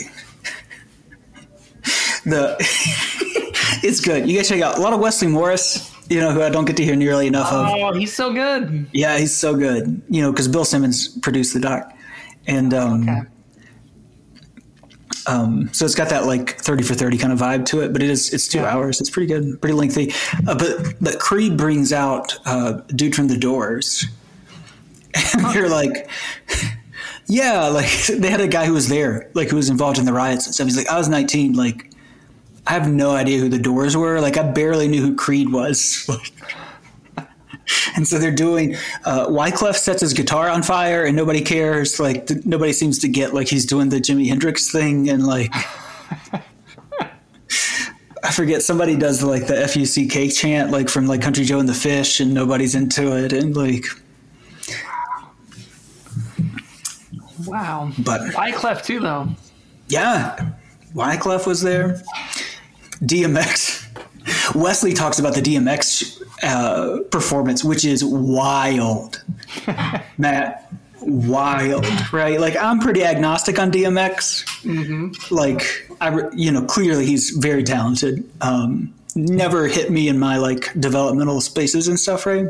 the. 2.25 2.57
it's 3.83 4.01
good. 4.01 4.29
You 4.29 4.37
guys 4.37 4.49
check 4.49 4.61
out 4.61 4.79
a 4.79 4.81
lot 4.81 4.93
of 4.93 5.01
Wesley 5.01 5.29
Morris. 5.29 5.95
You 6.11 6.21
know 6.21 6.33
who 6.33 6.43
I 6.43 6.49
don't 6.51 6.65
get 6.65 6.77
to 6.79 6.85
hear 6.85 6.97
nearly 6.97 7.27
enough 7.27 7.53
of. 7.53 7.67
Oh, 7.71 7.93
he's 7.93 8.15
so 8.15 8.33
good. 8.33 8.87
Yeah, 8.93 9.19
he's 9.19 9.35
so 9.35 9.55
good. 9.57 10.03
You 10.09 10.23
know, 10.23 10.33
because 10.33 10.49
Bill 10.49 10.65
Simmons 10.65 11.09
produced 11.19 11.55
the 11.55 11.61
doc, 11.61 11.93
and 12.47 12.73
um, 12.75 13.09
Okay. 13.09 13.21
Um, 15.29 15.69
so 15.73 15.85
it's 15.85 15.95
got 15.95 16.09
that 16.09 16.25
like 16.27 16.59
thirty 16.59 16.83
for 16.83 16.95
thirty 16.95 17.19
kind 17.19 17.33
of 17.33 17.39
vibe 17.39 17.67
to 17.67 17.83
it. 17.83 17.93
But 17.93 18.03
it 18.03 18.11
is 18.11 18.33
it's 18.35 18.49
two 18.49 18.59
Yeah. 18.59 18.75
hours. 18.75 19.01
It's 19.01 19.11
pretty 19.11 19.27
good, 19.27 19.61
pretty 19.61 19.75
lengthy. 19.75 20.13
Uh, 20.47 20.55
but 20.57 20.95
but 21.01 21.19
Creed 21.21 21.57
brings 21.57 21.93
out 21.93 22.35
uh, 22.47 22.81
dude 22.97 23.15
from 23.15 23.29
the 23.29 23.37
Doors, 23.37 24.07
and 25.35 25.55
you're 25.55 25.69
like. 25.69 26.09
Yeah, 27.31 27.67
like 27.69 27.91
they 28.07 28.31
had 28.31 28.41
a 28.41 28.49
guy 28.49 28.65
who 28.65 28.73
was 28.73 28.89
there, 28.89 29.31
like 29.35 29.51
who 29.51 29.57
was 29.57 29.69
involved 29.69 29.99
in 29.99 30.07
the 30.07 30.15
riots 30.15 30.47
and 30.47 30.55
stuff. 30.55 30.67
He's 30.67 30.79
like, 30.79 30.89
I 30.89 30.97
was 30.97 31.11
19, 31.11 31.53
like 31.53 31.91
I 32.67 32.73
have 32.73 32.91
no 32.91 33.11
idea 33.11 33.39
who 33.39 33.51
the 33.51 33.59
Doors 33.59 33.95
were. 33.99 34.19
Like 34.19 34.39
I 34.39 34.51
barely 34.51 34.89
knew 34.89 35.03
who 35.03 35.15
Creed 35.15 35.53
was. 35.53 36.09
and 37.97 38.07
so 38.07 38.19
they're 38.19 38.31
doing. 38.31 38.77
Uh, 39.05 39.27
Wyclef 39.27 39.77
sets 39.77 40.01
his 40.01 40.13
guitar 40.13 40.49
on 40.49 40.63
fire, 40.63 41.05
and 41.05 41.17
nobody 41.17 41.41
cares. 41.41 41.99
Like 42.01 42.27
th- 42.27 42.45
nobody 42.45 42.73
seems 42.73 42.99
to 43.01 43.09
get 43.09 43.35
like 43.35 43.49
he's 43.49 43.67
doing 43.67 43.89
the 43.89 44.01
Jimi 44.01 44.29
Hendrix 44.29 44.71
thing, 44.71 45.09
and 45.09 45.27
like. 45.27 45.53
I 48.25 48.33
forget 48.33 48.63
somebody 48.63 48.97
does 48.97 49.23
like 49.23 49.47
the 49.47 49.55
FUCK 49.55 50.37
chant 50.37 50.73
like 50.73 50.89
from 50.89 51.07
like 51.07 51.23
Country 51.23 51.45
Joe 51.45 51.61
and 51.61 51.69
the 51.69 51.73
Fish 51.73 52.19
and 52.19 52.35
nobody's 52.35 52.75
into 52.75 53.17
it 53.17 53.33
and 53.33 53.57
like 53.57 53.87
Wow. 57.47 57.93
But 57.99 58.21
Wyclef 58.33 58.85
too, 58.85 59.01
though. 59.01 59.29
Yeah, 59.89 60.53
Wyclef 60.95 61.47
was 61.47 61.63
there. 61.63 62.03
DMX. 63.01 63.87
Wesley 64.55 64.93
talks 64.93 65.19
about 65.19 65.35
the 65.35 65.41
DMX 65.41 66.18
uh, 66.43 66.99
performance, 67.11 67.65
which 67.65 67.85
is 67.85 68.05
wild, 68.05 69.23
Matt. 70.19 70.65
Wild, 71.01 71.87
right? 72.13 72.41
Like 72.41 72.57
I'm 72.57 72.81
pretty 72.81 73.05
agnostic 73.05 73.59
on 73.59 73.71
DMX. 73.71 74.45
Mm-hmm. 74.63 75.33
Like 75.35 75.89
I, 76.01 76.29
you 76.35 76.51
know, 76.51 76.65
clearly 76.65 77.07
he's 77.07 77.31
very 77.31 77.63
talented. 77.63 78.29
Um, 78.41 78.93
never 79.15 79.69
hit 79.69 79.91
me 79.91 80.09
in 80.09 80.19
my 80.19 80.37
like 80.37 80.73
developmental 80.81 81.41
spaces 81.41 81.89
and 81.89 81.99
stuff, 81.99 82.27
right? 82.27 82.47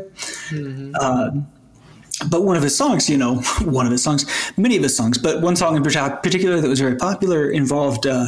Mm-hmm. 0.49 0.95
Uh, 0.99 1.31
but 2.29 2.43
one 2.43 2.57
of 2.57 2.63
his 2.63 2.75
songs, 2.75 3.09
you 3.09 3.17
know, 3.17 3.35
one 3.63 3.85
of 3.85 3.91
his 3.91 4.03
songs, 4.03 4.25
many 4.57 4.75
of 4.77 4.83
his 4.83 4.95
songs, 4.95 5.17
but 5.17 5.41
one 5.41 5.55
song 5.55 5.75
in 5.75 5.83
particular 5.83 6.59
that 6.61 6.67
was 6.67 6.79
very 6.79 6.95
popular 6.95 7.49
involved 7.49 8.05
uh, 8.05 8.27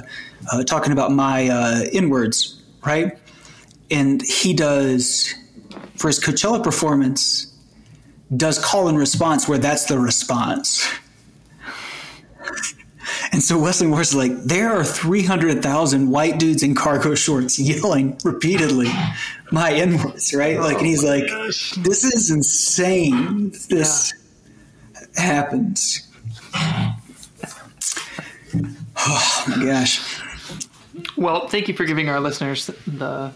uh, 0.51 0.63
talking 0.63 0.91
about 0.93 1.11
my 1.11 1.49
uh, 1.49 1.81
inwards, 1.91 2.61
right? 2.85 3.17
And 3.89 4.21
he 4.21 4.53
does, 4.53 5.33
for 6.01 6.07
his 6.07 6.19
Coachella 6.19 6.63
performance, 6.63 7.53
does 8.35 8.57
call 8.57 8.87
and 8.87 8.97
response 8.97 9.47
where 9.47 9.57
that's 9.57 9.85
the 9.85 9.99
response. 9.99 10.87
And 13.33 13.41
so 13.41 13.57
Wesley 13.57 13.87
Morris 13.87 14.13
like, 14.13 14.31
there 14.43 14.71
are 14.71 14.83
300,000 14.83 16.09
white 16.09 16.37
dudes 16.37 16.63
in 16.63 16.75
cargo 16.75 17.15
shorts 17.25 17.57
yelling 17.57 18.17
repeatedly 18.23 18.89
my 19.51 19.73
inwards, 19.73 20.33
right? 20.33 20.59
Like, 20.59 20.77
and 20.77 20.85
he's 20.85 21.03
oh 21.03 21.07
like, 21.07 21.27
this 21.77 22.03
is 22.03 22.29
insane. 22.29 23.51
This 23.69 24.13
yeah. 24.93 25.23
happens. 25.23 26.07
Oh 29.03 29.45
my 29.47 29.65
gosh. 29.65 30.21
Well, 31.17 31.47
thank 31.47 31.67
you 31.67 31.73
for 31.73 31.85
giving 31.85 32.07
our 32.09 32.19
listeners 32.19 32.67
the 32.85 33.31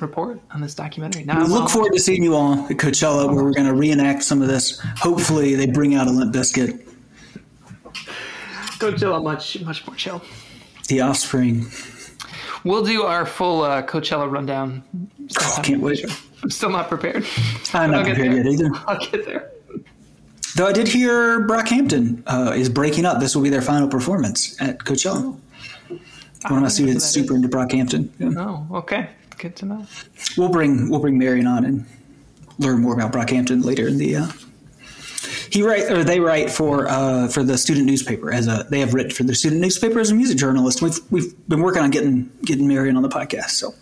report 0.00 0.40
on 0.52 0.60
this 0.60 0.74
documentary. 0.74 1.24
Now, 1.24 1.44
look 1.44 1.68
forward 1.68 1.92
to 1.92 2.00
seeing 2.00 2.22
you 2.22 2.34
all 2.34 2.54
at 2.66 2.76
Coachella, 2.76 3.26
where 3.32 3.44
we're 3.44 3.52
going 3.52 3.66
to 3.66 3.74
reenact 3.74 4.22
some 4.22 4.42
of 4.42 4.48
this. 4.48 4.80
Hopefully, 4.96 5.54
they 5.54 5.66
bring 5.66 5.94
out 5.94 6.06
a 6.06 6.10
Limp 6.10 6.34
Bizkit. 6.34 6.84
Coachella 8.78 9.22
much 9.22 9.60
much 9.62 9.86
more 9.86 9.96
chill. 9.96 10.22
The 10.88 11.00
Offspring. 11.00 11.66
We'll 12.64 12.84
do 12.84 13.02
our 13.02 13.26
full 13.26 13.62
uh, 13.62 13.82
Coachella 13.82 14.30
rundown. 14.30 14.82
Oh, 15.40 15.60
can't 15.62 15.80
wait. 15.80 16.04
I'm 16.42 16.50
still 16.50 16.70
not 16.70 16.88
prepared. 16.88 17.26
I'm 17.72 17.90
not 17.90 18.06
prepared 18.06 18.34
yet 18.34 18.46
either. 18.46 18.70
I'll 18.86 18.98
get 18.98 19.26
there. 19.26 19.50
Though 20.56 20.66
I 20.66 20.72
did 20.72 20.88
hear 20.88 21.46
Brockhampton 21.46 22.22
uh, 22.26 22.52
is 22.52 22.68
breaking 22.68 23.04
up. 23.04 23.20
This 23.20 23.36
will 23.36 23.42
be 23.42 23.50
their 23.50 23.62
final 23.62 23.88
performance 23.88 24.60
at 24.60 24.78
Coachella. 24.78 25.38
One 26.48 26.58
of 26.58 26.62
my 26.62 26.68
students 26.68 27.04
super 27.04 27.34
into 27.34 27.48
Brockhampton. 27.48 28.10
Yeah. 28.18 28.30
Oh, 28.36 28.66
okay. 28.78 29.10
Good 29.38 29.56
to 29.56 29.66
know. 29.66 29.86
We'll 30.36 30.48
bring 30.50 30.90
we'll 30.90 31.00
bring 31.00 31.18
Marion 31.18 31.46
on 31.46 31.64
and 31.64 31.86
learn 32.58 32.80
more 32.80 32.94
about 32.94 33.12
Brockhampton 33.12 33.64
later 33.64 33.86
in 33.86 33.98
the 33.98 34.16
uh, 34.16 34.28
he 35.50 35.62
write 35.62 35.90
or 35.90 36.04
they 36.04 36.20
write 36.20 36.50
for 36.50 36.88
uh, 36.88 37.28
for 37.28 37.42
the 37.42 37.56
student 37.56 37.86
newspaper 37.86 38.32
as 38.32 38.46
a 38.46 38.66
they 38.70 38.80
have 38.80 38.94
written 38.94 39.12
for 39.12 39.22
the 39.22 39.34
student 39.34 39.60
newspaper 39.60 40.00
as 40.00 40.10
a 40.10 40.14
music 40.14 40.38
journalist. 40.38 40.82
We've 40.82 40.98
we've 41.10 41.48
been 41.48 41.60
working 41.60 41.82
on 41.82 41.90
getting 41.90 42.30
getting 42.44 42.66
Marion 42.68 42.96
on 42.96 43.02
the 43.02 43.08
podcast, 43.08 43.50
so 43.50 43.74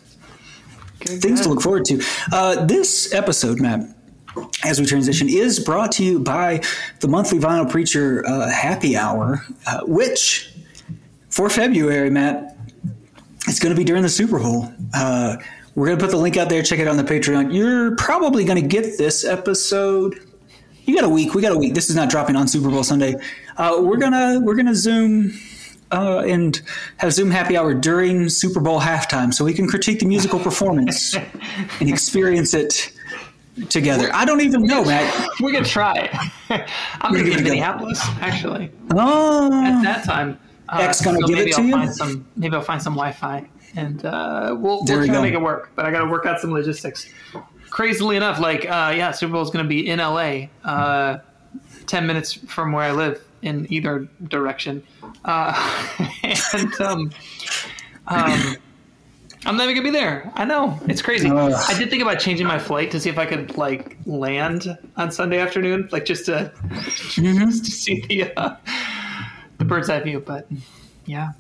Good 1.01 1.21
things 1.21 1.43
to 1.43 1.49
look 1.49 1.61
forward 1.61 1.85
to. 1.87 2.03
Uh, 2.33 2.65
this 2.65 3.13
episode, 3.13 3.61
Matt, 3.61 3.81
as 4.65 4.81
we 4.81 4.87
transition, 4.87 5.29
is 5.29 5.61
brought 5.61 5.93
to 5.93 6.05
you 6.05 6.19
by 6.19 6.63
the 7.01 7.09
monthly 7.09 7.39
Vinyl 7.39 7.71
Preacher 7.71 8.27
uh, 8.27 8.51
Happy 8.51 8.97
Hour, 8.97 9.45
uh, 9.67 9.81
which 9.85 10.53
for 11.29 11.51
February, 11.51 12.11
Matt, 12.11 12.56
it's 13.47 13.59
going 13.59 13.75
to 13.75 13.79
be 13.79 13.85
during 13.85 14.03
the 14.03 14.09
Super 14.09 14.39
Bowl. 14.39 14.73
Uh, 14.95 15.37
we're 15.75 15.87
going 15.87 15.99
to 15.99 16.05
put 16.05 16.11
the 16.11 16.17
link 16.17 16.37
out 16.37 16.49
there. 16.49 16.63
Check 16.63 16.79
it 16.79 16.89
out 16.89 16.97
on 16.97 16.97
the 16.97 17.05
Patreon. 17.05 17.55
You're 17.55 17.97
probably 17.97 18.45
going 18.45 18.61
to 18.61 18.67
get 18.67 18.99
this 18.99 19.25
episode 19.25 20.19
you 20.87 20.95
got 20.95 21.05
a 21.05 21.09
week. 21.09 21.35
We 21.35 21.43
got 21.43 21.53
a 21.53 21.59
week. 21.59 21.75
This 21.75 21.91
is 21.91 21.97
not 21.97 22.11
dropping 22.11 22.37
on 22.37 22.47
Super 22.47 22.71
Bowl 22.71 22.85
Sunday. 22.85 23.17
Uh, 23.57 23.79
we're 23.81 23.97
gonna 23.97 24.39
we're 24.41 24.55
gonna 24.55 24.75
zoom 24.75 25.33
uh, 25.91 26.21
and 26.21 26.61
have 26.99 27.13
Zoom 27.13 27.31
happy 27.31 27.57
hour 27.57 27.75
during 27.75 28.29
Super 28.29 28.61
Bowl 28.61 28.81
halftime, 28.81 29.35
so 29.35 29.45
we 29.45 29.53
can 29.53 29.67
critique 29.67 29.99
the 29.99 30.07
musical 30.07 30.39
performance 30.39 31.15
and 31.81 31.89
experience 31.89 32.55
it 32.55 32.93
together. 33.69 34.11
I 34.13 34.25
don't 34.25 34.41
even 34.43 34.63
know, 34.63 34.85
Matt. 34.85 35.29
We're 35.41 35.53
gonna 35.53 35.65
try. 35.65 35.95
It. 35.95 36.11
I'm 37.01 37.13
gonna, 37.13 37.19
gonna 37.19 37.25
be 37.25 37.33
in 37.33 37.43
Minneapolis, 37.43 38.01
actually. 38.21 38.71
Oh, 38.93 39.53
at 39.53 39.83
that 39.83 40.05
time. 40.05 40.39
Uh, 40.69 40.79
X 40.81 41.01
gonna 41.01 41.19
so 41.21 41.27
give 41.27 41.39
it 41.39 41.53
to 41.53 41.61
I'll 41.61 41.67
you. 41.67 41.73
Find 41.73 41.95
some, 41.95 42.27
maybe 42.37 42.57
I'll 42.57 42.63
find 42.63 42.83
some 42.83 42.95
Wi-Fi, 42.95 43.49
and 43.77 44.05
uh, 44.05 44.57
we'll, 44.59 44.85
we'll 44.85 44.87
try 44.87 45.07
to 45.07 45.23
make 45.23 45.35
it 45.35 45.41
work. 45.41 45.71
But 45.75 45.87
I 45.87 45.91
got 45.91 46.01
to 46.01 46.11
work 46.11 46.27
out 46.27 46.41
some 46.41 46.53
logistics 46.53 47.09
crazily 47.71 48.17
enough, 48.17 48.41
like 48.41 48.65
uh, 48.65 48.93
yeah, 48.97 49.11
Super 49.11 49.35
Bowl 49.35 49.43
is 49.43 49.51
going 49.51 49.65
to 49.65 49.69
be 49.69 49.89
in 49.89 49.99
LA, 49.99 50.47
uh, 50.65 51.19
ten 51.87 52.07
minutes 52.07 52.33
from 52.33 52.73
where 52.73 52.85
I 52.85 52.93
live 52.93 53.23
in 53.43 53.67
either 53.71 54.09
direction, 54.29 54.83
uh, 55.25 55.99
and 56.53 56.81
um, 56.81 57.11
um, 58.09 58.57
I'm 59.47 59.57
never 59.57 59.73
gonna 59.73 59.85
be 59.85 59.91
there. 59.91 60.33
I 60.35 60.45
know 60.45 60.79
it's 60.89 61.03
crazy. 61.03 61.31
I 61.31 61.79
did 61.79 61.89
think 61.89 62.03
about 62.03 62.19
changing 62.19 62.47
my 62.47 62.59
flight 62.59 62.91
to 62.91 63.01
see 63.01 63.09
if 63.09 63.19
I 63.19 63.27
could 63.27 63.57
like 63.57 63.97
land 64.05 64.77
on 64.97 65.13
Sunday 65.13 65.39
afternoon, 65.39 65.89
like 65.93 66.05
just 66.05 66.27
to 66.27 66.53
mm-hmm. 66.65 67.39
just 67.51 67.65
to 67.65 67.71
see 67.71 68.01
the 68.09 68.33
uh, 68.37 68.57
the 69.59 69.65
bird's 69.65 69.91
eye 69.91 70.01
view. 70.01 70.21
But 70.21 70.49
yeah, 71.07 71.33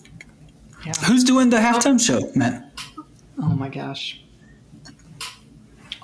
yeah. 0.85 0.93
Who's 1.05 1.25
doing 1.25 1.51
the 1.51 1.59
halftime 1.59 2.01
show, 2.01 2.31
man? 2.35 2.71
Oh 3.39 3.55
my 3.55 3.69
gosh 3.69 4.21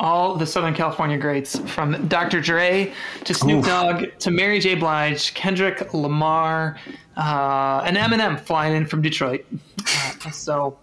all 0.02 0.34
the 0.34 0.44
Southern 0.44 0.74
California 0.74 1.16
greats, 1.16 1.58
from 1.70 2.08
Dr. 2.08 2.40
Dre 2.40 2.92
to 3.24 3.32
Snoop 3.32 3.60
Oof. 3.60 3.66
Dogg 3.66 4.18
to 4.18 4.30
Mary 4.32 4.58
J. 4.58 4.74
Blige, 4.74 5.32
Kendrick 5.34 5.94
Lamar, 5.94 6.76
uh, 7.16 7.82
and 7.86 7.96
Eminem 7.96 8.38
flying 8.38 8.74
in 8.74 8.84
from 8.84 9.00
Detroit. 9.00 9.46
Uh, 9.80 10.30
so, 10.30 10.76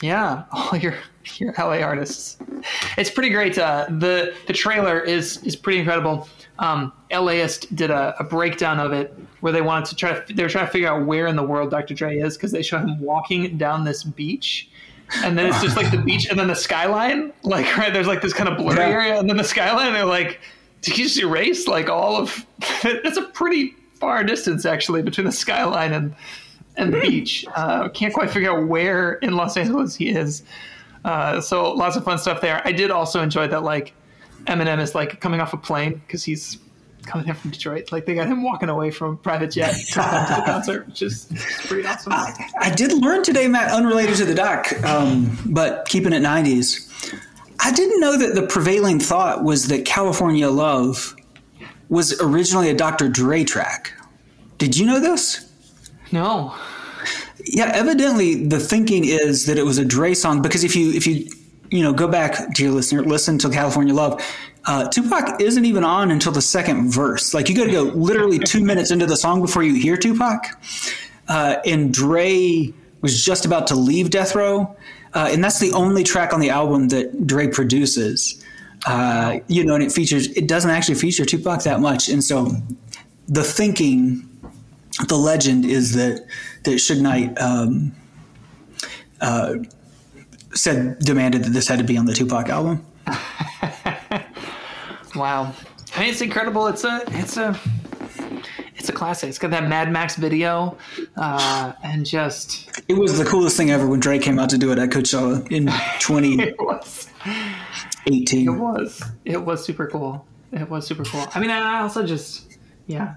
yeah, 0.00 0.44
all 0.52 0.76
your 0.76 0.94
your 1.36 1.52
LA 1.58 1.80
artists. 1.80 2.38
It's 3.00 3.10
pretty 3.10 3.30
great. 3.30 3.56
Uh, 3.56 3.86
the 3.88 4.34
the 4.46 4.52
trailer 4.52 5.00
is 5.00 5.42
is 5.42 5.56
pretty 5.56 5.78
incredible. 5.78 6.28
Um, 6.58 6.92
LAist 7.10 7.74
did 7.74 7.90
a, 7.90 8.14
a, 8.18 8.24
breakdown 8.24 8.78
of 8.78 8.92
it 8.92 9.18
where 9.40 9.50
they 9.50 9.62
wanted 9.62 9.86
to 9.86 9.96
try 9.96 10.20
to 10.20 10.34
they 10.34 10.42
were 10.42 10.50
trying 10.50 10.66
to 10.66 10.70
figure 10.70 10.88
out 10.88 11.06
where 11.06 11.26
in 11.26 11.34
the 11.34 11.42
world 11.42 11.70
Dr. 11.70 11.94
Dre 11.94 12.18
is 12.18 12.36
because 12.36 12.52
they 12.52 12.60
show 12.60 12.78
him 12.78 13.00
walking 13.00 13.56
down 13.56 13.84
this 13.84 14.04
beach 14.04 14.68
and 15.24 15.38
then 15.38 15.46
it's 15.46 15.62
just 15.62 15.76
like 15.76 15.90
the 15.90 15.96
beach 16.04 16.28
and 16.28 16.38
then 16.38 16.48
the 16.48 16.54
skyline. 16.54 17.32
Like 17.42 17.74
right 17.78 17.90
there's 17.90 18.06
like 18.06 18.20
this 18.20 18.34
kind 18.34 18.50
of 18.50 18.58
blurry 18.58 18.80
yeah. 18.80 18.88
area 18.88 19.18
and 19.18 19.30
then 19.30 19.38
the 19.38 19.44
skyline. 19.44 19.94
they're 19.94 20.04
like, 20.04 20.40
did 20.82 20.98
you 20.98 21.04
just 21.04 21.18
erase 21.18 21.66
like 21.66 21.88
all 21.88 22.16
of? 22.16 22.44
It's 22.84 23.16
a 23.16 23.22
pretty 23.22 23.74
far 23.94 24.22
distance 24.24 24.66
actually 24.66 25.00
between 25.00 25.24
the 25.24 25.32
skyline 25.32 25.94
and 25.94 26.14
and 26.76 26.92
the 26.92 27.00
beach. 27.00 27.46
Uh, 27.54 27.88
can't 27.88 28.12
quite 28.12 28.30
figure 28.30 28.52
out 28.52 28.68
where 28.68 29.14
in 29.14 29.32
Los 29.36 29.56
Angeles 29.56 29.96
he 29.96 30.10
is. 30.10 30.42
Uh, 31.04 31.40
so 31.40 31.72
lots 31.72 31.96
of 31.96 32.04
fun 32.04 32.18
stuff 32.18 32.40
there. 32.40 32.60
I 32.66 32.72
did 32.72 32.90
also 32.90 33.22
enjoy 33.22 33.48
that 33.48 33.62
like 33.62 33.94
Eminem 34.46 34.80
is 34.80 34.94
like 34.94 35.20
coming 35.20 35.40
off 35.40 35.52
a 35.52 35.56
plane 35.56 36.02
because 36.06 36.24
he's 36.24 36.58
coming 37.06 37.24
here 37.26 37.34
from 37.34 37.50
Detroit. 37.50 37.92
Like 37.92 38.06
they 38.06 38.14
got 38.14 38.26
him 38.26 38.42
walking 38.42 38.68
away 38.68 38.90
from 38.90 39.16
private 39.18 39.50
jet 39.50 39.72
to 39.72 39.94
the 39.94 40.42
concert, 40.44 40.86
which 40.86 41.02
is 41.02 41.26
pretty 41.66 41.86
awesome. 41.86 42.12
I, 42.12 42.34
I, 42.60 42.70
did 42.70 42.92
learn 42.92 43.22
today, 43.22 43.48
Matt, 43.48 43.72
unrelated 43.72 44.16
to 44.16 44.24
the 44.24 44.34
doc, 44.34 44.72
um, 44.84 45.38
but 45.46 45.86
keeping 45.88 46.12
it 46.12 46.22
'90s. 46.22 46.86
I 47.60 47.72
didn't 47.72 48.00
know 48.00 48.16
that 48.18 48.34
the 48.34 48.46
prevailing 48.46 49.00
thought 49.00 49.44
was 49.44 49.68
that 49.68 49.84
California 49.84 50.48
Love 50.48 51.14
was 51.88 52.18
originally 52.20 52.70
a 52.70 52.74
Dr. 52.74 53.08
Dre 53.08 53.44
track. 53.44 53.92
Did 54.58 54.76
you 54.76 54.86
know 54.86 55.00
this? 55.00 55.50
No. 56.12 56.54
Yeah, 57.44 57.70
evidently 57.74 58.46
the 58.46 58.60
thinking 58.60 59.04
is 59.04 59.46
that 59.46 59.58
it 59.58 59.64
was 59.64 59.78
a 59.78 59.84
Dre 59.84 60.14
song 60.14 60.42
because 60.42 60.64
if 60.64 60.74
you 60.76 60.92
if 60.92 61.06
you 61.06 61.26
you 61.70 61.82
know 61.82 61.92
go 61.92 62.08
back 62.08 62.54
to 62.54 62.62
your 62.62 62.72
listener 62.72 63.02
listen 63.02 63.38
to 63.38 63.48
California 63.48 63.94
Love, 63.94 64.22
uh, 64.66 64.88
Tupac 64.88 65.40
isn't 65.40 65.64
even 65.64 65.84
on 65.84 66.10
until 66.10 66.32
the 66.32 66.42
second 66.42 66.90
verse. 66.92 67.32
Like 67.34 67.48
you 67.48 67.56
got 67.56 67.64
to 67.64 67.72
go 67.72 67.82
literally 67.82 68.38
two 68.38 68.62
minutes 68.62 68.90
into 68.90 69.06
the 69.06 69.16
song 69.16 69.40
before 69.40 69.62
you 69.62 69.74
hear 69.74 69.96
Tupac. 69.96 70.46
Uh, 71.28 71.56
and 71.64 71.94
Dre 71.94 72.72
was 73.00 73.24
just 73.24 73.46
about 73.46 73.66
to 73.68 73.74
leave 73.74 74.10
Death 74.10 74.34
Row. 74.34 74.76
uh, 75.14 75.28
and 75.30 75.42
that's 75.42 75.58
the 75.58 75.72
only 75.72 76.04
track 76.04 76.32
on 76.32 76.40
the 76.40 76.50
album 76.50 76.88
that 76.88 77.26
Dre 77.26 77.48
produces. 77.48 78.44
Uh, 78.86 79.40
you 79.48 79.64
know, 79.64 79.74
and 79.74 79.84
it 79.84 79.92
features. 79.92 80.28
It 80.28 80.48
doesn't 80.48 80.70
actually 80.70 80.94
feature 80.94 81.24
Tupac 81.24 81.62
that 81.64 81.80
much, 81.80 82.08
and 82.08 82.24
so 82.24 82.50
the 83.28 83.44
thinking, 83.44 84.26
the 85.08 85.16
legend 85.16 85.64
is 85.64 85.94
that 85.94 86.26
that 86.64 86.70
Suge 86.70 87.00
Knight 87.00 87.40
um, 87.40 87.92
uh, 89.20 89.54
said 90.54 90.98
demanded 91.00 91.44
that 91.44 91.50
this 91.50 91.68
had 91.68 91.78
to 91.78 91.84
be 91.84 91.96
on 91.96 92.06
the 92.06 92.14
Tupac 92.14 92.48
album. 92.48 92.84
wow, 95.14 95.52
I 95.94 96.00
mean, 96.00 96.10
it's 96.10 96.20
incredible. 96.20 96.66
It's 96.66 96.84
a 96.84 97.02
it's 97.08 97.36
a 97.36 97.58
it's 98.76 98.88
a 98.88 98.92
classic. 98.92 99.28
It's 99.28 99.38
got 99.38 99.50
that 99.50 99.68
Mad 99.68 99.92
Max 99.92 100.16
video, 100.16 100.76
uh, 101.16 101.72
and 101.82 102.06
just 102.06 102.82
it 102.88 102.94
was 102.94 103.18
the 103.18 103.24
coolest 103.24 103.56
thing 103.56 103.70
ever 103.70 103.86
when 103.86 104.00
Dre 104.00 104.18
came 104.18 104.38
out 104.38 104.50
to 104.50 104.58
do 104.58 104.72
it 104.72 104.78
at 104.78 104.90
Coachella 104.90 105.50
in 105.50 105.70
twenty 106.00 106.54
eighteen. 108.06 108.48
It 108.48 108.58
was. 108.58 109.02
It 109.24 109.44
was 109.44 109.64
super 109.64 109.86
cool. 109.86 110.26
It 110.52 110.68
was 110.68 110.86
super 110.86 111.04
cool. 111.04 111.26
I 111.34 111.40
mean, 111.40 111.50
I 111.50 111.80
also 111.80 112.04
just 112.04 112.58
yeah. 112.86 113.14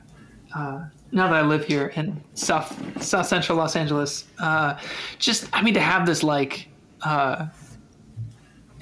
Uh, 0.56 0.86
now 1.14 1.28
that 1.28 1.36
I 1.36 1.42
live 1.46 1.66
here 1.66 1.94
in 1.96 2.22
South 2.34 3.02
South 3.02 3.28
Central 3.28 3.58
Los 3.58 3.76
Angeles, 3.76 4.26
uh, 4.40 4.78
just 5.20 5.48
I 5.54 5.62
mean 5.62 5.76
to 5.76 5.80
have 5.80 6.06
this 6.06 6.24
like 6.24 6.68
uh, 7.04 7.48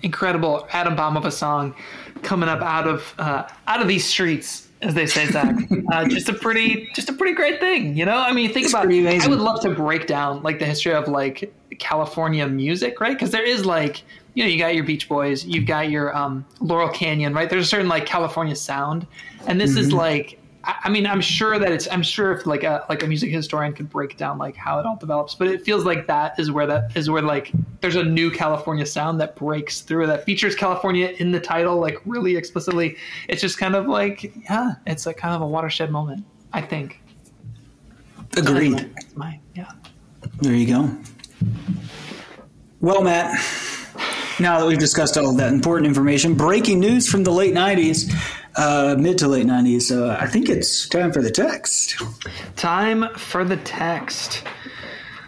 incredible 0.01 0.67
atom 0.71 0.95
bomb 0.95 1.17
of 1.17 1.25
a 1.25 1.31
song 1.31 1.75
coming 2.23 2.49
up 2.49 2.61
out 2.61 2.87
of 2.87 3.13
uh, 3.19 3.47
out 3.67 3.81
of 3.81 3.87
these 3.87 4.05
streets, 4.05 4.69
as 4.81 4.93
they 4.93 5.05
say, 5.05 5.27
Zach. 5.27 5.55
uh, 5.91 6.07
just 6.07 6.29
a 6.29 6.33
pretty 6.33 6.89
just 6.93 7.09
a 7.09 7.13
pretty 7.13 7.33
great 7.33 7.59
thing, 7.59 7.97
you 7.97 8.05
know. 8.05 8.17
I 8.17 8.31
mean, 8.31 8.51
think 8.51 8.65
it's 8.65 8.73
about. 8.73 8.91
I 8.91 9.27
would 9.27 9.39
love 9.39 9.61
to 9.61 9.71
break 9.71 10.07
down 10.07 10.41
like 10.41 10.59
the 10.59 10.65
history 10.65 10.93
of 10.93 11.09
like 11.09 11.53
California 11.79 12.47
music, 12.47 13.01
right? 13.01 13.13
Because 13.13 13.31
there 13.31 13.45
is 13.45 13.65
like 13.65 14.03
you 14.35 14.43
know 14.43 14.49
you 14.49 14.57
got 14.57 14.73
your 14.73 14.85
Beach 14.85 15.09
Boys, 15.09 15.45
you've 15.45 15.65
got 15.65 15.89
your 15.89 16.15
um, 16.15 16.45
Laurel 16.61 16.89
Canyon, 16.89 17.33
right? 17.33 17.49
There's 17.49 17.65
a 17.65 17.69
certain 17.69 17.89
like 17.89 18.05
California 18.05 18.55
sound, 18.55 19.05
and 19.47 19.59
this 19.59 19.71
mm-hmm. 19.71 19.79
is 19.81 19.91
like 19.91 20.40
I 20.63 20.89
mean, 20.89 21.07
I'm 21.07 21.21
sure 21.21 21.57
that 21.57 21.71
it's. 21.71 21.87
I'm 21.89 22.03
sure 22.03 22.31
if 22.31 22.45
like 22.45 22.63
a 22.63 22.85
like 22.87 23.01
a 23.01 23.07
music 23.07 23.31
historian 23.31 23.73
could 23.73 23.89
break 23.89 24.15
down 24.17 24.37
like 24.37 24.55
how 24.55 24.79
it 24.79 24.85
all 24.85 24.95
develops, 24.95 25.33
but 25.33 25.47
it 25.47 25.63
feels 25.63 25.85
like 25.85 26.05
that 26.07 26.39
is 26.39 26.51
where 26.51 26.67
that 26.67 26.95
is 26.95 27.09
where 27.09 27.21
like 27.21 27.51
there's 27.81 27.95
a 27.95 28.03
new 28.03 28.29
California 28.29 28.85
sound 28.85 29.19
that 29.21 29.35
breaks 29.35 29.81
through 29.81 30.05
that 30.07 30.23
features 30.23 30.55
California 30.55 31.15
in 31.17 31.31
the 31.31 31.39
title 31.39 31.79
like 31.79 31.97
really 32.05 32.35
explicitly. 32.35 32.95
It's 33.27 33.41
just 33.41 33.57
kind 33.57 33.75
of 33.75 33.87
like 33.87 34.35
yeah, 34.43 34.73
it's 34.85 35.07
a 35.07 35.13
kind 35.13 35.33
of 35.33 35.41
a 35.41 35.47
watershed 35.47 35.89
moment. 35.89 36.23
I 36.53 36.61
think. 36.61 37.01
Agreed. 38.37 38.73
Anyway, 38.73 38.89
my 39.15 39.39
yeah. 39.55 39.71
There 40.41 40.53
you 40.53 40.67
go. 40.67 40.97
Well, 42.81 43.03
Matt. 43.03 43.39
Now 44.41 44.59
that 44.59 44.65
we've 44.65 44.79
discussed 44.79 45.17
all 45.19 45.35
that 45.35 45.53
important 45.53 45.85
information, 45.87 46.33
breaking 46.33 46.79
news 46.79 47.07
from 47.07 47.23
the 47.23 47.31
late 47.31 47.53
'90s 47.53 48.11
uh, 48.55 48.95
mid 48.97 49.17
to 49.19 49.27
late 49.27 49.45
90s. 49.45 49.95
Uh, 49.95 50.17
I 50.19 50.27
think 50.27 50.49
it's 50.49 50.87
time 50.87 51.11
for 51.11 51.21
the 51.21 51.29
text. 51.29 52.01
Time 52.55 53.07
for 53.15 53.43
the 53.43 53.57
text. 53.57 54.43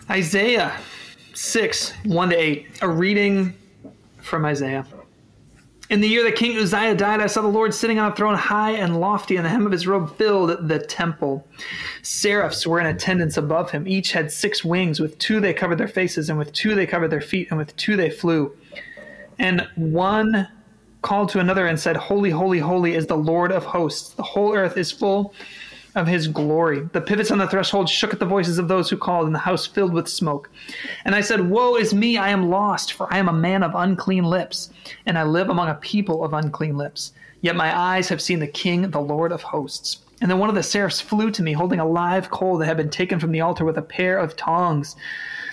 Isaiah 0.09 0.75
6, 1.33 1.93
1 2.05 2.29
to 2.29 2.35
8. 2.35 2.67
A 2.81 2.89
reading 2.89 3.53
from 4.21 4.45
Isaiah. 4.45 4.85
In 5.89 6.01
the 6.01 6.07
year 6.07 6.23
that 6.23 6.35
King 6.35 6.57
Uzziah 6.57 6.95
died, 6.95 7.21
I 7.21 7.27
saw 7.27 7.41
the 7.41 7.47
Lord 7.47 7.73
sitting 7.73 7.99
on 7.99 8.11
a 8.11 8.15
throne 8.15 8.35
high 8.35 8.71
and 8.71 8.99
lofty, 8.99 9.35
and 9.35 9.45
the 9.45 9.49
hem 9.49 9.65
of 9.65 9.71
his 9.71 9.85
robe 9.85 10.17
filled 10.17 10.67
the 10.67 10.79
temple. 10.79 11.45
Seraphs 12.01 12.65
were 12.65 12.79
in 12.79 12.87
attendance 12.87 13.37
above 13.37 13.69
him. 13.69 13.87
Each 13.87 14.11
had 14.11 14.31
six 14.31 14.63
wings. 14.63 14.99
With 14.99 15.19
two 15.19 15.39
they 15.39 15.53
covered 15.53 15.77
their 15.77 15.87
faces, 15.87 16.29
and 16.29 16.39
with 16.39 16.51
two 16.53 16.73
they 16.73 16.87
covered 16.87 17.09
their 17.09 17.21
feet, 17.21 17.49
and 17.51 17.59
with 17.59 17.75
two 17.75 17.95
they 17.95 18.09
flew. 18.09 18.57
And 19.39 19.67
one 19.75 20.47
called 21.01 21.29
to 21.29 21.39
another 21.39 21.67
and 21.67 21.79
said, 21.79 21.97
Holy, 21.97 22.29
holy, 22.29 22.59
holy 22.59 22.95
is 22.95 23.07
the 23.07 23.17
Lord 23.17 23.51
of 23.51 23.65
hosts. 23.65 24.09
The 24.09 24.23
whole 24.23 24.55
earth 24.55 24.77
is 24.77 24.91
full 24.91 25.33
of 25.95 26.07
his 26.07 26.27
glory. 26.27 26.81
The 26.91 27.01
pivots 27.01 27.29
on 27.29 27.37
the 27.37 27.47
threshold 27.47 27.87
shook 27.87 28.13
at 28.13 28.19
the 28.19 28.25
voices 28.25 28.57
of 28.57 28.67
those 28.67 28.89
who 28.89 28.97
called, 28.97 29.27
and 29.27 29.35
the 29.35 29.39
house 29.39 29.67
filled 29.67 29.93
with 29.93 30.07
smoke. 30.07 30.49
And 31.05 31.13
I 31.13 31.21
said, 31.21 31.49
Woe 31.49 31.75
is 31.75 31.93
me, 31.93 32.17
I 32.17 32.29
am 32.29 32.49
lost, 32.49 32.93
for 32.93 33.11
I 33.13 33.17
am 33.17 33.29
a 33.29 33.33
man 33.33 33.63
of 33.63 33.75
unclean 33.75 34.23
lips, 34.23 34.71
and 35.05 35.17
I 35.17 35.23
live 35.23 35.49
among 35.49 35.69
a 35.69 35.75
people 35.75 36.23
of 36.23 36.33
unclean 36.33 36.77
lips. 36.77 37.13
Yet 37.41 37.55
my 37.55 37.77
eyes 37.77 38.09
have 38.09 38.21
seen 38.21 38.39
the 38.39 38.47
King, 38.47 38.89
the 38.89 39.01
Lord 39.01 39.31
of 39.31 39.43
hosts. 39.43 39.99
And 40.21 40.31
then 40.31 40.39
one 40.39 40.49
of 40.49 40.55
the 40.55 40.63
seraphs 40.63 41.01
flew 41.01 41.29
to 41.31 41.43
me, 41.43 41.51
holding 41.53 41.79
a 41.79 41.85
live 41.85 42.31
coal 42.31 42.57
that 42.57 42.65
had 42.65 42.77
been 42.77 42.89
taken 42.89 43.19
from 43.19 43.31
the 43.31 43.41
altar 43.41 43.65
with 43.65 43.77
a 43.77 43.81
pair 43.81 44.17
of 44.17 44.37
tongs. 44.37 44.95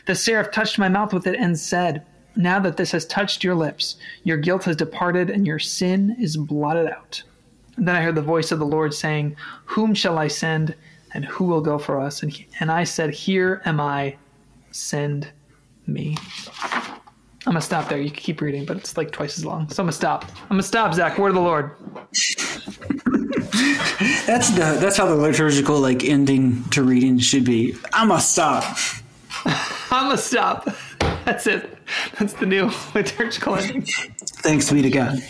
The 0.06 0.14
seraph 0.14 0.52
touched 0.52 0.78
my 0.78 0.88
mouth 0.88 1.12
with 1.12 1.26
it 1.26 1.34
and 1.36 1.58
said, 1.58 2.06
now 2.36 2.58
that 2.60 2.76
this 2.76 2.92
has 2.92 3.06
touched 3.06 3.44
your 3.44 3.54
lips, 3.54 3.96
your 4.24 4.36
guilt 4.36 4.64
has 4.64 4.76
departed 4.76 5.30
and 5.30 5.46
your 5.46 5.58
sin 5.58 6.16
is 6.18 6.36
blotted 6.36 6.88
out. 6.88 7.22
And 7.76 7.86
then 7.86 7.96
I 7.96 8.02
heard 8.02 8.14
the 8.14 8.22
voice 8.22 8.52
of 8.52 8.58
the 8.58 8.66
Lord 8.66 8.92
saying, 8.94 9.36
Whom 9.64 9.94
shall 9.94 10.18
I 10.18 10.28
send, 10.28 10.74
and 11.14 11.24
who 11.24 11.44
will 11.44 11.60
go 11.60 11.78
for 11.78 12.00
us? 12.00 12.22
And, 12.22 12.32
he, 12.32 12.46
and 12.60 12.70
I 12.70 12.84
said, 12.84 13.10
Here 13.10 13.62
am 13.64 13.80
I, 13.80 14.16
send 14.70 15.30
me. 15.86 16.16
I'm 17.46 17.54
gonna 17.54 17.62
stop 17.62 17.88
there. 17.88 17.98
You 17.98 18.10
can 18.10 18.20
keep 18.20 18.42
reading, 18.42 18.66
but 18.66 18.76
it's 18.76 18.96
like 18.98 19.12
twice 19.12 19.38
as 19.38 19.46
long. 19.46 19.68
So 19.70 19.82
I'm 19.82 19.86
gonna 19.86 19.92
stop. 19.92 20.26
I'm 20.42 20.50
gonna 20.50 20.62
stop, 20.62 20.92
Zach. 20.92 21.16
Word 21.18 21.30
of 21.30 21.36
the 21.36 21.40
Lord. 21.40 21.70
that's 24.26 24.50
the 24.50 24.76
that's 24.78 24.98
how 24.98 25.06
the 25.06 25.14
liturgical 25.14 25.80
like 25.80 26.04
ending 26.04 26.62
to 26.64 26.82
reading 26.82 27.18
should 27.18 27.44
be. 27.44 27.74
I'm 27.94 28.08
gonna 28.08 28.20
stop. 28.20 28.64
I'm 29.46 30.04
gonna 30.04 30.18
stop. 30.18 30.68
That's 31.30 31.46
it. 31.46 31.78
That's 32.18 32.32
the 32.32 32.44
new 32.44 32.72
liturgical 32.94 33.54
ending. 33.54 33.82
Thanks 33.82 34.72
be 34.72 34.82
to 34.82 34.90
God. 34.90 35.22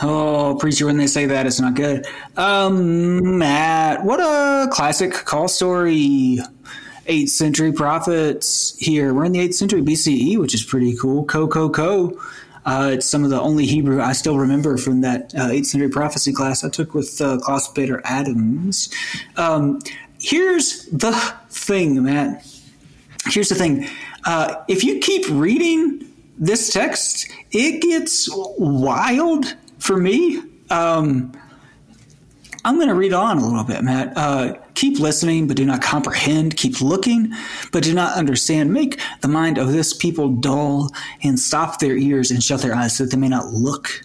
Oh, 0.00 0.56
preacher, 0.60 0.86
when 0.86 0.96
they 0.96 1.08
say 1.08 1.26
that, 1.26 1.44
it's 1.44 1.58
not 1.58 1.74
good. 1.74 2.06
Um, 2.36 3.38
Matt, 3.38 4.04
what 4.04 4.20
a 4.20 4.68
classic 4.70 5.12
call 5.12 5.48
story. 5.48 6.38
8th 7.08 7.30
century 7.30 7.72
prophets 7.72 8.76
here. 8.78 9.12
We're 9.12 9.24
in 9.24 9.32
the 9.32 9.40
8th 9.40 9.54
century 9.54 9.82
BCE, 9.82 10.38
which 10.38 10.54
is 10.54 10.62
pretty 10.62 10.96
cool. 10.96 11.24
Ko, 11.24 11.48
ko, 11.48 11.68
ko. 11.68 12.16
Uh, 12.64 12.90
it's 12.92 13.06
some 13.06 13.24
of 13.24 13.30
the 13.30 13.40
only 13.40 13.66
Hebrew 13.66 14.00
I 14.00 14.12
still 14.12 14.38
remember 14.38 14.76
from 14.76 15.00
that 15.00 15.34
uh, 15.34 15.48
8th 15.48 15.66
century 15.66 15.88
prophecy 15.88 16.32
class 16.32 16.62
I 16.62 16.68
took 16.68 16.94
with 16.94 17.20
uh, 17.20 17.38
Klaus 17.38 17.72
Peter 17.72 18.00
Adams. 18.04 18.88
Um, 19.36 19.80
here's 20.20 20.84
the 20.92 21.10
thing, 21.50 22.04
Matt. 22.04 22.46
Here's 23.26 23.48
the 23.48 23.56
thing 23.56 23.88
uh, 24.28 24.62
if 24.68 24.84
you 24.84 24.98
keep 24.98 25.24
reading 25.30 26.06
this 26.36 26.70
text, 26.70 27.30
it 27.50 27.80
gets 27.80 28.28
wild 28.58 29.56
for 29.78 29.96
me. 29.96 30.42
Um, 30.68 31.32
I'm 32.62 32.74
going 32.74 32.88
to 32.88 32.94
read 32.94 33.14
on 33.14 33.38
a 33.38 33.46
little 33.46 33.64
bit, 33.64 33.82
Matt. 33.82 34.12
Uh, 34.14 34.58
keep 34.74 34.98
listening, 34.98 35.46
but 35.46 35.56
do 35.56 35.64
not 35.64 35.80
comprehend. 35.80 36.58
Keep 36.58 36.82
looking, 36.82 37.32
but 37.72 37.82
do 37.82 37.94
not 37.94 38.18
understand. 38.18 38.70
Make 38.70 39.00
the 39.22 39.28
mind 39.28 39.56
of 39.56 39.72
this 39.72 39.94
people 39.94 40.28
dull 40.28 40.90
and 41.22 41.40
stop 41.40 41.78
their 41.78 41.96
ears 41.96 42.30
and 42.30 42.44
shut 42.44 42.60
their 42.60 42.74
eyes 42.74 42.94
so 42.94 43.04
that 43.04 43.10
they 43.10 43.16
may 43.16 43.28
not 43.28 43.46
look 43.46 44.04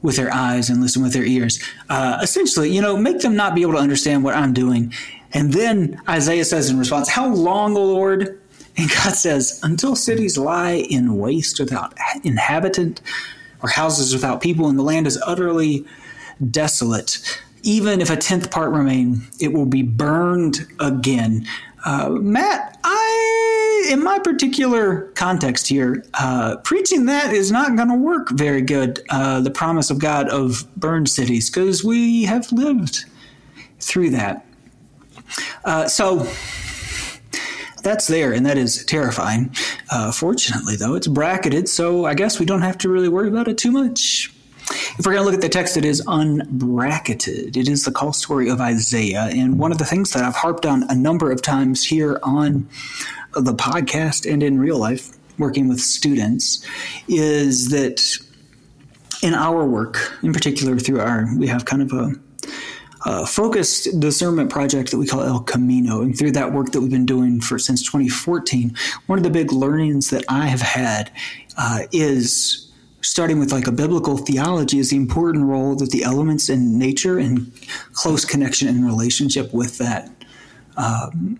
with 0.00 0.16
their 0.16 0.32
eyes 0.32 0.70
and 0.70 0.80
listen 0.80 1.02
with 1.02 1.12
their 1.12 1.26
ears. 1.26 1.62
Uh, 1.90 2.18
essentially, 2.22 2.74
you 2.74 2.80
know, 2.80 2.96
make 2.96 3.20
them 3.20 3.36
not 3.36 3.54
be 3.54 3.60
able 3.60 3.74
to 3.74 3.78
understand 3.78 4.24
what 4.24 4.34
I'm 4.34 4.54
doing. 4.54 4.94
And 5.34 5.52
then 5.52 6.00
Isaiah 6.08 6.46
says 6.46 6.70
in 6.70 6.78
response, 6.78 7.10
How 7.10 7.28
long, 7.28 7.76
O 7.76 7.84
Lord? 7.84 8.40
And 8.76 8.90
God 8.90 9.14
says, 9.14 9.60
until 9.62 9.94
cities 9.94 10.36
lie 10.36 10.72
in 10.72 11.16
waste 11.16 11.60
without 11.60 11.96
inhabitant 12.24 13.00
or 13.62 13.68
houses 13.68 14.12
without 14.12 14.40
people, 14.40 14.68
and 14.68 14.78
the 14.78 14.82
land 14.82 15.06
is 15.06 15.20
utterly 15.26 15.84
desolate, 16.50 17.40
even 17.62 18.00
if 18.00 18.10
a 18.10 18.16
tenth 18.16 18.50
part 18.50 18.72
remain, 18.72 19.22
it 19.40 19.52
will 19.52 19.66
be 19.66 19.82
burned 19.82 20.66
again. 20.80 21.46
Uh, 21.84 22.08
Matt, 22.10 22.78
I, 22.82 23.88
in 23.90 24.02
my 24.02 24.18
particular 24.18 25.02
context 25.14 25.68
here, 25.68 26.04
uh, 26.14 26.56
preaching 26.56 27.06
that 27.06 27.32
is 27.32 27.52
not 27.52 27.76
going 27.76 27.88
to 27.88 27.94
work 27.94 28.30
very 28.30 28.62
good. 28.62 29.02
Uh, 29.08 29.40
the 29.40 29.50
promise 29.50 29.90
of 29.90 29.98
God 29.98 30.28
of 30.28 30.66
burned 30.76 31.08
cities, 31.08 31.48
because 31.48 31.84
we 31.84 32.24
have 32.24 32.50
lived 32.50 33.04
through 33.80 34.10
that. 34.10 34.46
Uh, 35.64 35.86
so, 35.86 36.26
that's 37.84 38.08
there, 38.08 38.32
and 38.32 38.44
that 38.46 38.58
is 38.58 38.84
terrifying. 38.84 39.54
Uh, 39.90 40.10
fortunately, 40.10 40.76
though, 40.76 40.94
it's 40.94 41.06
bracketed, 41.06 41.68
so 41.68 42.04
I 42.04 42.14
guess 42.14 42.40
we 42.40 42.46
don't 42.46 42.62
have 42.62 42.78
to 42.78 42.88
really 42.88 43.08
worry 43.08 43.28
about 43.28 43.46
it 43.46 43.58
too 43.58 43.70
much. 43.70 44.32
If 44.98 45.04
we're 45.04 45.12
going 45.12 45.24
to 45.24 45.24
look 45.24 45.34
at 45.34 45.40
the 45.40 45.48
text, 45.48 45.76
it 45.76 45.84
is 45.84 46.02
unbracketed. 46.06 47.56
It 47.56 47.68
is 47.68 47.84
the 47.84 47.92
call 47.92 48.12
story 48.12 48.48
of 48.48 48.60
Isaiah. 48.60 49.28
And 49.30 49.58
one 49.58 49.72
of 49.72 49.78
the 49.78 49.84
things 49.84 50.12
that 50.12 50.24
I've 50.24 50.34
harped 50.34 50.64
on 50.64 50.84
a 50.88 50.94
number 50.94 51.30
of 51.30 51.42
times 51.42 51.84
here 51.84 52.18
on 52.22 52.68
the 53.34 53.52
podcast 53.52 54.30
and 54.30 54.42
in 54.42 54.58
real 54.58 54.78
life, 54.78 55.10
working 55.38 55.68
with 55.68 55.80
students, 55.80 56.64
is 57.08 57.70
that 57.70 58.16
in 59.22 59.34
our 59.34 59.66
work, 59.66 60.16
in 60.22 60.32
particular 60.32 60.78
through 60.78 61.00
our, 61.00 61.28
we 61.36 61.46
have 61.46 61.64
kind 61.64 61.82
of 61.82 61.92
a 61.92 62.12
uh, 63.04 63.26
focused 63.26 64.00
discernment 64.00 64.50
project 64.50 64.90
that 64.90 64.98
we 64.98 65.06
call 65.06 65.22
El 65.22 65.40
Camino. 65.40 66.00
And 66.00 66.18
through 66.18 66.32
that 66.32 66.52
work 66.52 66.72
that 66.72 66.80
we've 66.80 66.90
been 66.90 67.06
doing 67.06 67.40
for 67.40 67.58
since 67.58 67.82
2014, 67.82 68.74
one 69.06 69.18
of 69.18 69.22
the 69.22 69.30
big 69.30 69.52
learnings 69.52 70.10
that 70.10 70.24
I 70.28 70.46
have 70.46 70.62
had 70.62 71.12
uh, 71.58 71.80
is 71.92 72.72
starting 73.02 73.38
with 73.38 73.52
like 73.52 73.66
a 73.66 73.72
biblical 73.72 74.16
theology 74.16 74.78
is 74.78 74.90
the 74.90 74.96
important 74.96 75.44
role 75.44 75.74
that 75.76 75.90
the 75.90 76.02
elements 76.02 76.48
in 76.48 76.78
nature 76.78 77.18
and 77.18 77.52
close 77.92 78.24
connection 78.24 78.66
and 78.66 78.86
relationship 78.86 79.52
with 79.52 79.76
that 79.76 80.10
um, 80.78 81.38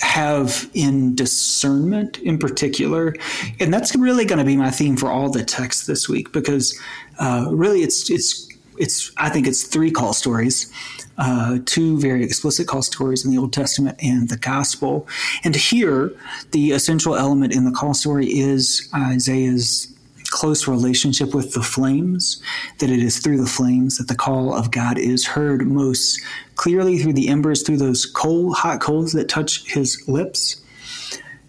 have 0.00 0.70
in 0.72 1.14
discernment 1.16 2.18
in 2.18 2.38
particular 2.38 3.14
and 3.60 3.74
that's 3.74 3.94
really 3.96 4.24
going 4.24 4.38
to 4.38 4.44
be 4.44 4.56
my 4.56 4.70
theme 4.70 4.96
for 4.96 5.10
all 5.10 5.28
the 5.28 5.44
texts 5.44 5.86
this 5.86 6.08
week 6.08 6.32
because 6.32 6.78
uh, 7.18 7.46
really 7.50 7.82
it's 7.82 8.08
it's 8.08 8.51
it's 8.78 9.12
I 9.16 9.28
think 9.28 9.46
it's 9.46 9.64
three 9.64 9.90
call 9.90 10.12
stories, 10.12 10.72
uh, 11.18 11.58
two 11.66 12.00
very 12.00 12.24
explicit 12.24 12.66
call 12.66 12.82
stories 12.82 13.24
in 13.24 13.30
the 13.30 13.38
Old 13.38 13.52
Testament 13.52 13.98
and 14.02 14.28
the 14.28 14.36
Gospel. 14.36 15.06
And 15.44 15.54
here, 15.54 16.12
the 16.52 16.72
essential 16.72 17.16
element 17.16 17.54
in 17.54 17.64
the 17.64 17.72
call 17.72 17.94
story 17.94 18.26
is 18.26 18.88
Isaiah's 18.94 19.92
close 20.32 20.66
relationship 20.66 21.34
with 21.34 21.52
the 21.52 21.62
flames, 21.62 22.42
that 22.78 22.90
it 22.90 23.00
is 23.00 23.18
through 23.18 23.36
the 23.36 23.46
flames 23.46 23.98
that 23.98 24.08
the 24.08 24.14
call 24.14 24.54
of 24.54 24.70
God 24.70 24.98
is 24.98 25.26
heard 25.26 25.66
most 25.66 26.20
clearly 26.56 26.98
through 26.98 27.12
the 27.12 27.28
embers, 27.28 27.62
through 27.62 27.76
those 27.76 28.06
coal, 28.06 28.54
hot 28.54 28.80
coals 28.80 29.12
that 29.12 29.28
touch 29.28 29.70
his 29.70 30.02
lips. 30.08 30.60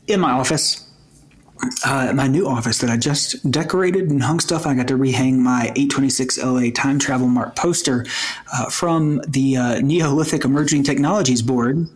In 0.07 0.19
my 0.19 0.31
office, 0.31 0.85
uh, 1.85 2.13
my 2.13 2.27
new 2.27 2.47
office 2.47 2.79
that 2.79 2.89
I 2.89 2.97
just 2.97 3.49
decorated 3.49 4.09
and 4.09 4.23
hung 4.23 4.39
stuff. 4.39 4.65
I 4.65 4.73
got 4.73 4.87
to 4.89 4.97
rehang 4.97 5.37
my 5.37 5.71
826 5.75 6.37
LA 6.43 6.69
Time 6.73 6.99
Travel 6.99 7.27
Mart 7.27 7.55
poster 7.55 8.05
uh, 8.53 8.69
from 8.69 9.21
the 9.27 9.57
uh, 9.57 9.79
Neolithic 9.79 10.45
Emerging 10.45 10.83
Technologies 10.83 11.41
Board. 11.41 11.87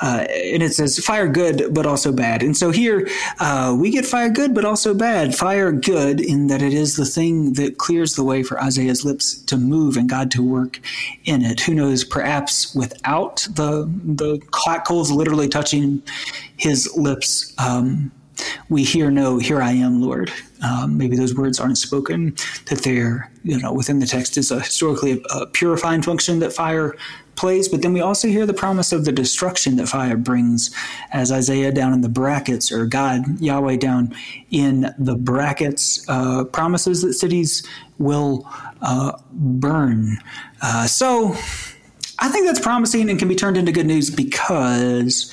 Uh, 0.00 0.26
and 0.30 0.62
it 0.62 0.74
says 0.74 0.98
fire 0.98 1.26
good 1.26 1.74
but 1.74 1.86
also 1.86 2.12
bad 2.12 2.42
and 2.42 2.56
so 2.56 2.70
here 2.70 3.08
uh, 3.40 3.74
we 3.76 3.90
get 3.90 4.04
fire 4.04 4.28
good 4.28 4.54
but 4.54 4.64
also 4.64 4.94
bad 4.94 5.34
fire 5.34 5.72
good 5.72 6.20
in 6.20 6.48
that 6.48 6.60
it 6.60 6.72
is 6.72 6.96
the 6.96 7.04
thing 7.04 7.54
that 7.54 7.78
clears 7.78 8.14
the 8.14 8.22
way 8.22 8.42
for 8.42 8.62
isaiah's 8.62 9.04
lips 9.04 9.42
to 9.42 9.56
move 9.56 9.96
and 9.96 10.08
god 10.08 10.30
to 10.30 10.46
work 10.46 10.78
in 11.24 11.42
it 11.42 11.58
who 11.60 11.74
knows 11.74 12.04
perhaps 12.04 12.74
without 12.74 13.38
the 13.54 13.90
the 14.04 14.38
coals 14.84 15.10
literally 15.10 15.48
touching 15.48 16.00
his 16.56 16.94
lips 16.94 17.54
um, 17.58 18.12
we 18.68 18.84
hear 18.84 19.10
no, 19.10 19.38
here 19.38 19.62
I 19.62 19.72
am, 19.72 20.00
Lord. 20.02 20.30
Um, 20.62 20.98
maybe 20.98 21.16
those 21.16 21.34
words 21.34 21.60
aren't 21.60 21.78
spoken, 21.78 22.36
that 22.66 22.82
they're, 22.82 23.30
you 23.44 23.58
know, 23.58 23.72
within 23.72 24.00
the 24.00 24.06
text 24.06 24.36
is 24.36 24.50
a 24.50 24.60
historically 24.60 25.22
a, 25.30 25.38
a 25.38 25.46
purifying 25.46 26.02
function 26.02 26.40
that 26.40 26.52
fire 26.52 26.96
plays, 27.38 27.68
but 27.68 27.82
then 27.82 27.92
we 27.92 28.00
also 28.00 28.26
hear 28.28 28.44
the 28.44 28.52
promise 28.52 28.92
of 28.92 29.04
the 29.04 29.12
destruction 29.12 29.76
that 29.76 29.88
fire 29.88 30.16
brings, 30.16 30.74
as 31.12 31.30
Isaiah 31.30 31.70
down 31.70 31.92
in 31.92 32.00
the 32.00 32.08
brackets, 32.08 32.72
or 32.72 32.84
God, 32.84 33.40
Yahweh 33.40 33.76
down 33.76 34.14
in 34.50 34.92
the 34.98 35.14
brackets, 35.14 36.04
uh, 36.08 36.44
promises 36.44 37.02
that 37.02 37.14
cities 37.14 37.66
will 37.98 38.46
uh, 38.82 39.12
burn. 39.30 40.18
Uh, 40.60 40.86
so 40.86 41.34
I 42.18 42.28
think 42.28 42.46
that's 42.46 42.60
promising 42.60 43.08
and 43.08 43.18
can 43.18 43.28
be 43.28 43.36
turned 43.36 43.56
into 43.56 43.70
good 43.70 43.86
news 43.86 44.10
because 44.10 45.32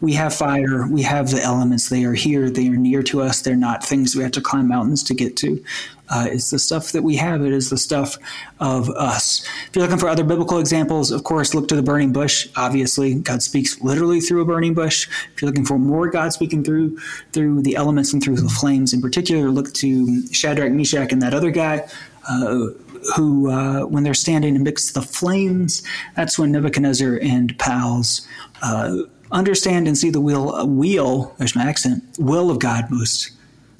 we 0.00 0.12
have 0.14 0.34
fire, 0.34 0.86
we 0.86 1.02
have 1.02 1.30
the 1.30 1.42
elements. 1.42 1.88
They 1.88 2.04
are 2.04 2.14
here, 2.14 2.50
they 2.50 2.68
are 2.68 2.76
near 2.76 3.02
to 3.04 3.22
us. 3.22 3.42
They're 3.42 3.56
not 3.56 3.84
things 3.84 4.14
we 4.14 4.22
have 4.22 4.32
to 4.32 4.40
climb 4.40 4.68
mountains 4.68 5.02
to 5.04 5.14
get 5.14 5.36
to. 5.38 5.64
Uh, 6.10 6.26
it's 6.30 6.50
the 6.50 6.58
stuff 6.58 6.92
that 6.92 7.02
we 7.02 7.16
have. 7.16 7.42
It 7.42 7.52
is 7.52 7.70
the 7.70 7.78
stuff 7.78 8.18
of 8.60 8.90
us. 8.90 9.46
If 9.68 9.74
you're 9.74 9.84
looking 9.84 9.98
for 9.98 10.08
other 10.08 10.24
biblical 10.24 10.58
examples, 10.58 11.10
of 11.10 11.24
course, 11.24 11.54
look 11.54 11.66
to 11.68 11.76
the 11.76 11.82
burning 11.82 12.12
bush. 12.12 12.46
Obviously, 12.56 13.14
God 13.14 13.42
speaks 13.42 13.80
literally 13.80 14.20
through 14.20 14.42
a 14.42 14.44
burning 14.44 14.74
bush. 14.74 15.08
If 15.34 15.40
you're 15.40 15.50
looking 15.50 15.64
for 15.64 15.78
more 15.78 16.10
God 16.10 16.32
speaking 16.32 16.62
through 16.62 16.98
through 17.32 17.62
the 17.62 17.76
elements 17.76 18.12
and 18.12 18.22
through 18.22 18.36
the 18.36 18.50
flames, 18.50 18.92
in 18.92 19.00
particular, 19.00 19.48
look 19.48 19.72
to 19.74 20.26
Shadrach, 20.32 20.72
Meshach, 20.72 21.10
and 21.12 21.22
that 21.22 21.34
other 21.34 21.50
guy. 21.50 21.88
Uh, 22.28 22.68
who, 23.16 23.50
uh, 23.50 23.80
when 23.82 24.02
they're 24.02 24.14
standing 24.14 24.56
amidst 24.56 24.94
the 24.94 25.02
flames, 25.02 25.82
that's 26.16 26.38
when 26.38 26.52
Nebuchadnezzar 26.52 27.18
and 27.20 27.58
pals 27.58 28.26
uh, 28.62 28.96
understand 29.34 29.86
and 29.86 29.98
see 29.98 30.10
the 30.10 30.20
will, 30.20 30.66
wheel, 30.66 31.34
there's 31.38 31.54
my 31.54 31.64
accent, 31.64 32.02
will 32.18 32.50
of 32.50 32.58
God 32.58 32.90
most 32.90 33.32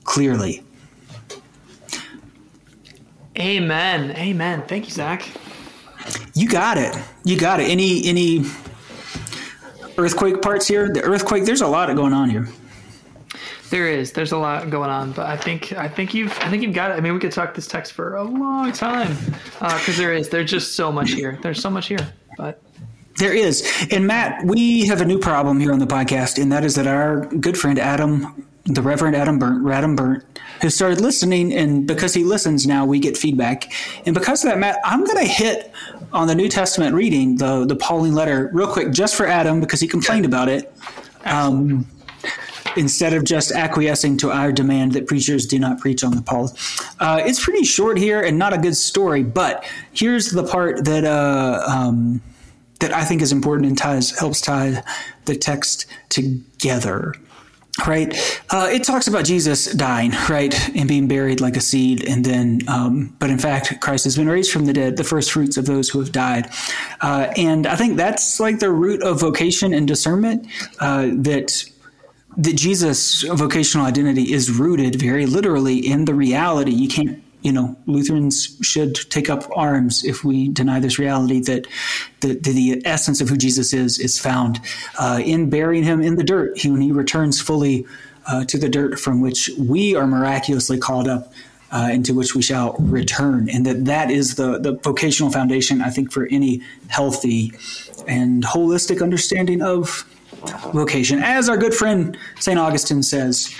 clearly. 0.02 0.62
Amen. 3.38 4.10
Amen. 4.12 4.62
Thank 4.66 4.84
you, 4.86 4.92
Zach. 4.92 5.28
You 6.34 6.48
got 6.48 6.78
it. 6.78 6.96
You 7.24 7.38
got 7.38 7.60
it. 7.60 7.64
Any 7.64 8.06
any 8.06 8.44
earthquake 9.96 10.42
parts 10.42 10.68
here? 10.68 10.92
The 10.92 11.02
earthquake. 11.02 11.44
There's 11.44 11.62
a 11.62 11.66
lot 11.66 11.94
going 11.96 12.12
on 12.12 12.30
here. 12.30 12.48
There 13.70 13.88
is. 13.88 14.12
There's 14.12 14.32
a 14.32 14.38
lot 14.38 14.70
going 14.70 14.90
on, 14.90 15.12
but 15.12 15.26
I 15.26 15.36
think 15.36 15.72
I 15.72 15.88
think 15.88 16.14
you've 16.14 16.36
I 16.40 16.48
think 16.48 16.62
you've 16.62 16.74
got 16.74 16.92
it. 16.92 16.94
I 16.94 17.00
mean, 17.00 17.14
we 17.14 17.18
could 17.18 17.32
talk 17.32 17.54
this 17.54 17.66
text 17.66 17.92
for 17.92 18.16
a 18.16 18.22
long 18.22 18.70
time 18.72 19.16
because 19.54 19.88
uh, 19.88 19.92
there 19.96 20.12
is. 20.12 20.28
There's 20.28 20.50
just 20.50 20.76
so 20.76 20.92
much 20.92 21.10
here. 21.10 21.38
There's 21.42 21.60
so 21.60 21.70
much 21.70 21.88
here, 21.88 22.12
but 22.36 22.62
there 23.18 23.32
is. 23.32 23.86
And 23.90 24.06
Matt, 24.06 24.44
we 24.44 24.86
have 24.86 25.00
a 25.00 25.04
new 25.04 25.18
problem 25.18 25.60
here 25.60 25.72
on 25.72 25.78
the 25.78 25.86
podcast, 25.86 26.40
and 26.40 26.50
that 26.52 26.64
is 26.64 26.74
that 26.74 26.86
our 26.86 27.26
good 27.26 27.56
friend 27.56 27.78
Adam, 27.78 28.46
the 28.64 28.82
Reverend 28.82 29.16
Adam 29.16 29.38
Burnt, 29.38 29.68
Adam 29.70 29.96
Burnt, 29.96 30.24
has 30.60 30.74
started 30.74 31.00
listening, 31.00 31.52
and 31.52 31.86
because 31.86 32.14
he 32.14 32.24
listens 32.24 32.66
now, 32.66 32.84
we 32.84 32.98
get 32.98 33.16
feedback. 33.16 33.72
And 34.06 34.14
because 34.14 34.44
of 34.44 34.50
that, 34.50 34.58
Matt, 34.58 34.78
I'm 34.84 35.04
going 35.04 35.18
to 35.18 35.30
hit 35.30 35.72
on 36.12 36.26
the 36.26 36.34
New 36.34 36.48
Testament 36.48 36.94
reading, 36.94 37.36
the 37.36 37.64
the 37.66 37.76
Pauline 37.76 38.14
letter, 38.14 38.50
real 38.52 38.68
quick, 38.72 38.92
just 38.92 39.14
for 39.14 39.26
Adam 39.26 39.60
because 39.60 39.80
he 39.80 39.88
complained 39.88 40.24
about 40.24 40.48
it. 40.48 40.72
Um, 41.24 41.86
instead 42.76 43.12
of 43.12 43.22
just 43.22 43.52
acquiescing 43.52 44.16
to 44.18 44.32
our 44.32 44.50
demand 44.50 44.92
that 44.92 45.06
preachers 45.06 45.46
do 45.46 45.60
not 45.60 45.78
preach 45.78 46.02
on 46.02 46.14
the 46.16 46.22
Paul. 46.22 46.52
Uh, 46.98 47.22
it's 47.24 47.42
pretty 47.42 47.64
short 47.64 47.96
here 47.96 48.20
and 48.20 48.36
not 48.36 48.52
a 48.52 48.58
good 48.58 48.76
story, 48.76 49.22
but 49.22 49.64
here's 49.92 50.30
the 50.30 50.42
part 50.42 50.84
that 50.84 51.04
uh, 51.04 51.62
um, 51.68 52.20
that 52.80 52.92
I 52.92 53.04
think 53.04 53.22
is 53.22 53.32
important 53.32 53.68
and 53.68 53.78
ties 53.78 54.18
helps 54.18 54.40
tie 54.40 54.82
the 55.24 55.36
text 55.36 55.86
together. 56.08 57.14
Right, 57.84 58.14
uh, 58.50 58.68
it 58.70 58.84
talks 58.84 59.08
about 59.08 59.24
Jesus 59.24 59.64
dying, 59.74 60.12
right, 60.28 60.54
and 60.76 60.86
being 60.86 61.08
buried 61.08 61.40
like 61.40 61.56
a 61.56 61.60
seed, 61.60 62.04
and 62.06 62.24
then, 62.24 62.60
um, 62.68 63.16
but 63.18 63.30
in 63.30 63.38
fact, 63.40 63.80
Christ 63.80 64.04
has 64.04 64.16
been 64.16 64.28
raised 64.28 64.52
from 64.52 64.66
the 64.66 64.72
dead, 64.72 64.96
the 64.96 65.02
first 65.02 65.32
fruits 65.32 65.56
of 65.56 65.66
those 65.66 65.88
who 65.88 65.98
have 65.98 66.12
died, 66.12 66.48
uh, 67.00 67.32
and 67.36 67.66
I 67.66 67.74
think 67.74 67.96
that's 67.96 68.38
like 68.38 68.60
the 68.60 68.70
root 68.70 69.02
of 69.02 69.18
vocation 69.18 69.74
and 69.74 69.88
discernment 69.88 70.46
uh, 70.78 71.08
that 71.14 71.64
that 72.36 72.54
Jesus' 72.54 73.22
vocational 73.22 73.86
identity 73.86 74.32
is 74.32 74.52
rooted 74.52 74.94
very 74.94 75.26
literally 75.26 75.78
in 75.78 76.04
the 76.04 76.14
reality. 76.14 76.70
You 76.70 76.88
can't 76.88 77.23
you 77.44 77.52
know, 77.52 77.76
Lutherans 77.86 78.56
should 78.62 78.94
take 79.10 79.28
up 79.28 79.44
arms 79.54 80.02
if 80.02 80.24
we 80.24 80.48
deny 80.48 80.80
this 80.80 80.98
reality 80.98 81.40
that 81.42 81.66
the, 82.20 82.32
the 82.32 82.82
essence 82.86 83.20
of 83.20 83.28
who 83.28 83.36
Jesus 83.36 83.74
is 83.74 83.98
is 83.98 84.18
found 84.18 84.60
uh, 84.98 85.20
in 85.22 85.50
burying 85.50 85.84
him 85.84 86.00
in 86.00 86.16
the 86.16 86.24
dirt 86.24 86.58
when 86.64 86.80
he 86.80 86.90
returns 86.90 87.42
fully 87.42 87.86
uh, 88.26 88.46
to 88.46 88.56
the 88.56 88.68
dirt 88.70 88.98
from 88.98 89.20
which 89.20 89.50
we 89.58 89.94
are 89.94 90.06
miraculously 90.06 90.78
called 90.78 91.06
up. 91.06 91.32
Uh, 91.72 91.88
into 91.88 92.14
which 92.14 92.36
we 92.36 92.42
shall 92.42 92.76
return, 92.78 93.48
and 93.50 93.66
that 93.66 93.84
that 93.84 94.08
is 94.08 94.36
the 94.36 94.60
the 94.60 94.76
vocational 94.84 95.32
foundation, 95.32 95.82
I 95.82 95.90
think, 95.90 96.12
for 96.12 96.28
any 96.30 96.62
healthy 96.86 97.52
and 98.06 98.44
holistic 98.44 99.02
understanding 99.02 99.60
of 99.60 100.04
vocation. 100.72 101.20
As 101.20 101.48
our 101.48 101.56
good 101.56 101.74
friend 101.74 102.16
St. 102.38 102.60
Augustine 102.60 103.02
says, 103.02 103.52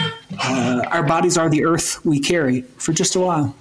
uh, 0.44 0.82
our 0.92 1.02
bodies 1.02 1.36
are 1.36 1.48
the 1.48 1.64
earth 1.64 2.04
we 2.04 2.20
carry 2.20 2.60
for 2.78 2.92
just 2.92 3.16
a 3.16 3.20
while. 3.20 3.56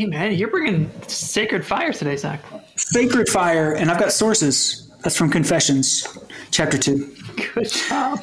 Hey 0.00 0.06
man, 0.06 0.32
you're 0.32 0.48
bringing 0.48 0.90
sacred 1.08 1.62
fire 1.62 1.92
today, 1.92 2.16
Zach. 2.16 2.42
Sacred 2.74 3.28
fire, 3.28 3.74
and 3.74 3.90
I've 3.90 4.00
got 4.00 4.12
sources. 4.12 4.90
That's 5.02 5.14
from 5.14 5.30
Confessions, 5.30 6.08
chapter 6.50 6.78
two. 6.78 7.14
Good 7.36 7.68
job. 7.68 8.18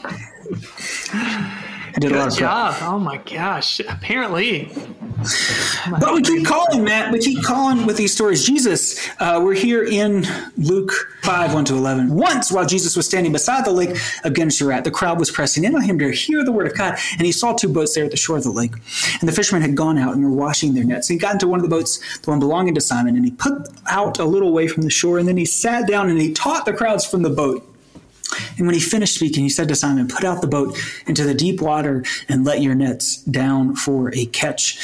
I 1.98 2.00
did 2.00 2.10
Good 2.10 2.18
a 2.18 2.20
lot 2.20 2.28
of 2.28 2.38
job. 2.38 2.76
Oh 2.82 3.00
my 3.00 3.18
gosh. 3.18 3.80
Apparently. 3.80 4.72
Oh 4.76 5.98
but 6.00 6.14
we 6.14 6.22
keep 6.22 6.46
calling, 6.46 6.84
Matt. 6.84 7.12
We 7.12 7.18
keep 7.18 7.44
calling 7.44 7.88
with 7.88 7.98
these 7.98 8.14
stories. 8.14 8.46
Jesus, 8.46 9.10
uh, 9.20 9.42
we're 9.44 9.56
here 9.56 9.84
in 9.84 10.24
Luke 10.58 10.92
5, 11.24 11.56
1 11.56 11.66
to 11.66 11.74
11. 11.74 12.14
Once, 12.14 12.52
while 12.52 12.68
Jesus 12.68 12.96
was 12.96 13.08
standing 13.08 13.32
beside 13.32 13.66
the 13.66 13.72
lake 13.72 13.98
of 14.24 14.34
Gennesaret, 14.34 14.84
the 14.84 14.92
crowd 14.92 15.18
was 15.18 15.32
pressing 15.32 15.64
in 15.64 15.74
on 15.74 15.82
him 15.82 15.98
to 15.98 16.12
hear 16.12 16.46
the 16.46 16.52
word 16.52 16.68
of 16.68 16.78
God, 16.78 17.00
and 17.14 17.22
he 17.22 17.32
saw 17.32 17.54
two 17.54 17.68
boats 17.68 17.96
there 17.96 18.06
at 18.06 18.12
the 18.12 18.18
shore 18.18 18.38
of 18.38 18.44
the 18.44 18.52
lake. 18.52 18.74
And 19.20 19.28
the 19.28 19.34
fishermen 19.34 19.64
had 19.64 19.74
gone 19.74 19.98
out 19.98 20.14
and 20.14 20.24
were 20.24 20.30
washing 20.30 20.76
their 20.76 20.84
nets. 20.84 21.10
And 21.10 21.16
he 21.16 21.20
got 21.20 21.34
into 21.34 21.48
one 21.48 21.60
of 21.60 21.64
the 21.64 21.76
boats, 21.76 22.20
the 22.20 22.30
one 22.30 22.40
belonging 22.40 22.76
to 22.76 22.82
Simon, 22.82 23.16
and 23.16 23.26
he 23.26 23.32
put 23.32 23.70
out 23.88 24.20
a 24.20 24.26
little 24.26 24.54
way 24.54 24.68
from 24.68 24.84
the 24.84 24.92
shore, 24.92 25.18
and 25.18 25.28
then 25.28 25.38
he 25.38 25.46
sat 25.46 25.88
down 25.88 26.12
and 26.12 26.22
he 26.22 26.32
taught 26.32 26.66
the 26.66 26.74
crowds 26.74 27.08
from 27.08 27.24
the 27.24 27.32
boat. 27.32 27.68
And 28.58 28.66
when 28.68 28.74
he 28.74 28.82
finished 28.82 29.16
speaking, 29.16 29.44
he 29.44 29.50
said 29.50 29.68
to 29.70 29.76
Simon, 29.76 30.08
Put 30.08 30.24
out 30.24 30.42
the 30.42 30.48
boat 30.48 30.78
into 31.06 31.24
the 31.24 31.34
deep 31.34 31.62
water 31.62 32.04
and 32.28 32.44
let 32.44 32.62
your 32.62 32.76
nets 32.76 33.18
down 33.24 33.76
for 33.76 34.13
a 34.16 34.26
catch. 34.26 34.80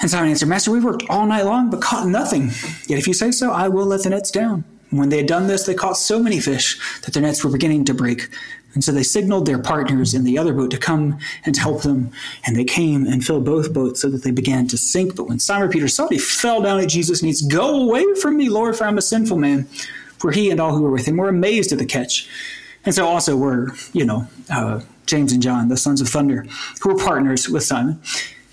And 0.00 0.10
Simon 0.10 0.30
answered, 0.30 0.48
Master, 0.48 0.70
we 0.70 0.80
worked 0.80 1.04
all 1.08 1.26
night 1.26 1.44
long, 1.44 1.70
but 1.70 1.80
caught 1.80 2.06
nothing. 2.06 2.50
Yet 2.86 2.98
if 2.98 3.06
you 3.06 3.14
say 3.14 3.30
so, 3.30 3.50
I 3.50 3.68
will 3.68 3.86
let 3.86 4.02
the 4.02 4.10
nets 4.10 4.30
down. 4.30 4.64
And 4.90 4.98
when 4.98 5.08
they 5.08 5.18
had 5.18 5.26
done 5.26 5.48
this, 5.48 5.64
they 5.64 5.74
caught 5.74 5.96
so 5.96 6.22
many 6.22 6.40
fish 6.40 6.78
that 7.02 7.12
their 7.12 7.22
nets 7.22 7.44
were 7.44 7.50
beginning 7.50 7.84
to 7.86 7.94
break. 7.94 8.28
And 8.74 8.84
so 8.84 8.92
they 8.92 9.02
signaled 9.02 9.46
their 9.46 9.58
partners 9.58 10.14
in 10.14 10.24
the 10.24 10.38
other 10.38 10.52
boat 10.52 10.70
to 10.70 10.78
come 10.78 11.18
and 11.44 11.56
help 11.56 11.82
them. 11.82 12.10
And 12.46 12.54
they 12.54 12.64
came 12.64 13.06
and 13.06 13.24
filled 13.24 13.44
both 13.44 13.72
boats 13.72 14.00
so 14.00 14.08
that 14.10 14.22
they 14.22 14.30
began 14.30 14.68
to 14.68 14.78
sink. 14.78 15.16
But 15.16 15.28
when 15.28 15.40
Simon 15.40 15.68
Peter 15.68 15.88
saw 15.88 16.06
it, 16.06 16.12
he 16.12 16.18
fell 16.18 16.62
down 16.62 16.80
at 16.80 16.88
Jesus 16.88 17.20
said, 17.20 17.50
Go 17.50 17.82
away 17.82 18.04
from 18.20 18.36
me, 18.36 18.48
Lord, 18.48 18.76
for 18.76 18.84
I'm 18.84 18.98
a 18.98 19.02
sinful 19.02 19.38
man. 19.38 19.66
For 20.18 20.30
he 20.32 20.50
and 20.50 20.60
all 20.60 20.74
who 20.74 20.82
were 20.82 20.90
with 20.90 21.06
him 21.06 21.16
were 21.16 21.28
amazed 21.28 21.72
at 21.72 21.78
the 21.78 21.86
catch. 21.86 22.28
And 22.84 22.94
so 22.94 23.06
also 23.06 23.36
were, 23.36 23.72
you 23.92 24.04
know, 24.04 24.26
uh, 24.50 24.80
James 25.06 25.32
and 25.32 25.42
John, 25.42 25.68
the 25.68 25.76
sons 25.76 26.00
of 26.00 26.08
thunder, 26.08 26.46
who 26.80 26.90
were 26.90 26.98
partners 26.98 27.48
with 27.48 27.62
Simon. 27.62 28.00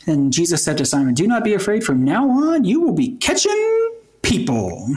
And 0.07 0.31
Jesus 0.31 0.63
said 0.63 0.77
to 0.77 0.85
Simon, 0.85 1.13
Do 1.13 1.27
not 1.27 1.43
be 1.43 1.53
afraid. 1.53 1.83
From 1.83 2.03
now 2.03 2.29
on, 2.29 2.63
you 2.63 2.79
will 2.79 2.93
be 2.93 3.17
catching 3.17 3.91
people. 4.21 4.95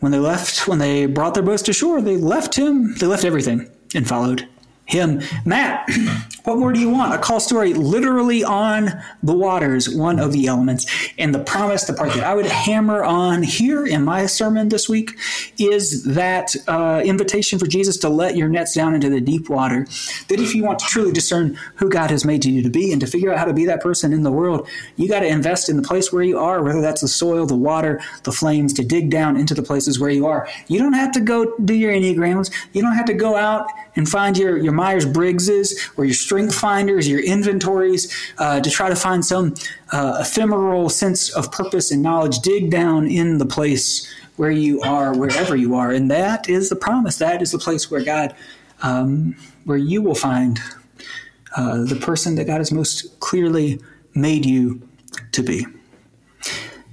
When 0.00 0.12
they 0.12 0.18
left, 0.18 0.66
when 0.66 0.78
they 0.78 1.06
brought 1.06 1.34
their 1.34 1.42
boats 1.42 1.62
to 1.62 1.72
shore, 1.72 2.00
they 2.00 2.16
left 2.16 2.54
him, 2.54 2.94
they 2.96 3.06
left 3.06 3.24
everything 3.24 3.70
and 3.94 4.08
followed 4.08 4.48
him. 4.90 5.22
Matt, 5.44 5.88
what 6.44 6.58
more 6.58 6.72
do 6.72 6.80
you 6.80 6.90
want? 6.90 7.14
A 7.14 7.18
call 7.18 7.40
story 7.40 7.74
literally 7.74 8.42
on 8.42 8.90
the 9.22 9.34
waters, 9.34 9.88
one 9.88 10.18
of 10.18 10.32
the 10.32 10.46
elements. 10.46 10.86
And 11.18 11.34
the 11.34 11.38
promise, 11.38 11.84
the 11.84 11.92
part 11.92 12.12
that 12.14 12.24
I 12.24 12.34
would 12.34 12.46
hammer 12.46 13.04
on 13.04 13.42
here 13.42 13.86
in 13.86 14.04
my 14.04 14.26
sermon 14.26 14.68
this 14.68 14.88
week, 14.88 15.16
is 15.58 16.04
that 16.04 16.54
uh, 16.66 17.02
invitation 17.04 17.58
for 17.58 17.66
Jesus 17.66 17.96
to 17.98 18.08
let 18.08 18.36
your 18.36 18.48
nets 18.48 18.74
down 18.74 18.94
into 18.94 19.08
the 19.08 19.20
deep 19.20 19.48
water. 19.48 19.86
That 20.28 20.40
if 20.40 20.54
you 20.54 20.64
want 20.64 20.80
to 20.80 20.86
truly 20.86 21.12
discern 21.12 21.58
who 21.76 21.88
God 21.88 22.10
has 22.10 22.24
made 22.24 22.44
you 22.44 22.62
to 22.62 22.70
be 22.70 22.92
and 22.92 23.00
to 23.00 23.06
figure 23.06 23.32
out 23.32 23.38
how 23.38 23.44
to 23.44 23.52
be 23.52 23.66
that 23.66 23.80
person 23.80 24.12
in 24.12 24.22
the 24.22 24.32
world, 24.32 24.68
you 24.96 25.08
got 25.08 25.20
to 25.20 25.26
invest 25.26 25.68
in 25.68 25.76
the 25.76 25.82
place 25.82 26.12
where 26.12 26.22
you 26.22 26.38
are, 26.38 26.62
whether 26.62 26.80
that's 26.80 27.00
the 27.00 27.08
soil, 27.08 27.46
the 27.46 27.56
water, 27.56 28.00
the 28.24 28.32
flames, 28.32 28.72
to 28.74 28.84
dig 28.84 29.10
down 29.10 29.36
into 29.36 29.54
the 29.54 29.62
places 29.62 30.00
where 30.00 30.10
you 30.10 30.26
are. 30.26 30.48
You 30.68 30.78
don't 30.78 30.94
have 30.94 31.12
to 31.12 31.20
go 31.20 31.56
do 31.58 31.74
your 31.74 31.92
Enneagrams. 31.92 32.50
You 32.72 32.82
don't 32.82 32.94
have 32.94 33.06
to 33.06 33.14
go 33.14 33.36
out 33.36 33.66
and 33.96 34.08
find 34.08 34.36
your, 34.36 34.56
your 34.56 34.72
Myers 34.72 35.06
Briggses 35.06 35.72
or 35.96 36.04
your 36.04 36.14
strength 36.14 36.54
finders, 36.54 37.08
your 37.08 37.20
inventories 37.20 38.14
uh, 38.38 38.60
to 38.60 38.70
try 38.70 38.88
to 38.88 38.96
find 38.96 39.24
some 39.24 39.54
uh, 39.92 40.18
ephemeral 40.20 40.88
sense 40.88 41.30
of 41.30 41.50
purpose 41.50 41.90
and 41.90 42.02
knowledge. 42.02 42.38
Dig 42.40 42.70
down 42.70 43.06
in 43.06 43.38
the 43.38 43.46
place 43.46 44.12
where 44.36 44.50
you 44.50 44.80
are, 44.80 45.16
wherever 45.16 45.54
you 45.56 45.74
are. 45.74 45.90
And 45.90 46.10
that 46.10 46.48
is 46.48 46.70
the 46.70 46.76
promise. 46.76 47.18
That 47.18 47.42
is 47.42 47.52
the 47.52 47.58
place 47.58 47.90
where 47.90 48.02
God, 48.02 48.34
um, 48.82 49.36
where 49.64 49.78
you 49.78 50.02
will 50.02 50.14
find 50.14 50.58
uh, 51.56 51.84
the 51.84 51.96
person 51.96 52.36
that 52.36 52.46
God 52.46 52.58
has 52.58 52.72
most 52.72 53.18
clearly 53.20 53.80
made 54.14 54.46
you 54.46 54.80
to 55.32 55.42
be. 55.42 55.66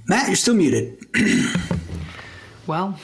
Matt, 0.06 0.26
you're 0.26 0.36
still 0.36 0.54
muted. 0.54 1.06
well, 2.66 2.98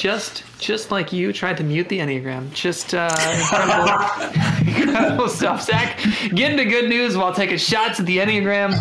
just 0.00 0.42
just 0.58 0.90
like 0.90 1.12
you 1.12 1.30
tried 1.30 1.58
to 1.58 1.62
mute 1.62 1.88
the 1.90 1.98
Enneagram. 1.98 2.50
Just 2.54 2.94
uh, 2.94 3.10
incredible, 3.38 4.80
incredible 4.80 5.28
stuff. 5.28 5.62
Zach, 5.62 5.98
getting 6.34 6.56
to 6.56 6.64
good 6.64 6.88
news 6.88 7.18
while 7.18 7.34
taking 7.34 7.58
shots 7.58 8.00
at 8.00 8.06
the 8.06 8.16
Enneagram 8.16 8.72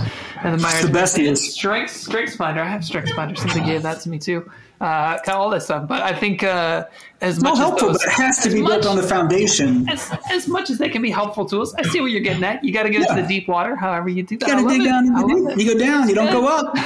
and 0.44 0.54
the 0.58 0.62
Myers. 0.62 0.86
the 0.86 0.92
best 0.92 1.20
is 1.20 1.54
strengths, 1.54 1.94
strengths 1.94 2.38
finder. 2.38 2.62
I 2.62 2.70
have 2.70 2.86
strengths 2.86 3.12
finder. 3.12 3.36
Somebody 3.36 3.66
gave 3.66 3.82
that 3.84 4.00
to 4.02 4.10
me 4.10 4.18
too. 4.18 4.50
Uh, 4.80 5.18
kind 5.18 5.36
of 5.36 5.42
all 5.42 5.50
that 5.50 5.62
stuff. 5.62 5.90
But 5.90 6.04
I 6.04 6.18
think 6.18 6.42
uh, 6.42 6.86
as 7.20 7.36
it's 7.36 7.44
much 7.44 7.58
helpful, 7.58 7.90
as 7.90 7.98
those, 7.98 8.06
but 8.06 8.14
it 8.14 8.22
has 8.22 8.38
to 8.44 8.50
be 8.50 8.62
much, 8.62 8.84
built 8.84 8.86
on 8.86 8.96
the 8.96 9.04
foundation. 9.04 9.90
As, 9.90 10.10
as 10.32 10.48
much 10.48 10.70
as 10.70 10.78
they 10.78 10.88
can 10.88 11.02
be 11.02 11.12
helpful 11.12 11.44
tools, 11.44 11.76
I 11.76 11.84
see 11.84 12.00
what 12.00 12.12
you're 12.12 12.22
getting 12.22 12.46
at. 12.46 12.64
You 12.64 12.72
got 12.72 12.84
to 12.84 12.90
get 12.90 13.02
yeah. 13.02 13.10
into 13.10 13.24
the 13.24 13.28
deep 13.28 13.50
water. 13.50 13.76
However 13.76 14.08
you 14.08 14.24
do 14.24 14.38
that, 14.38 14.48
you 14.48 14.56
got 14.56 14.62
to 14.62 14.70
dig 14.70 14.86
down. 14.86 15.60
You 15.60 15.74
go 15.74 15.78
down. 15.78 16.08
You 16.08 16.16
don't 16.16 16.32
go 16.32 16.48
up. 16.48 16.78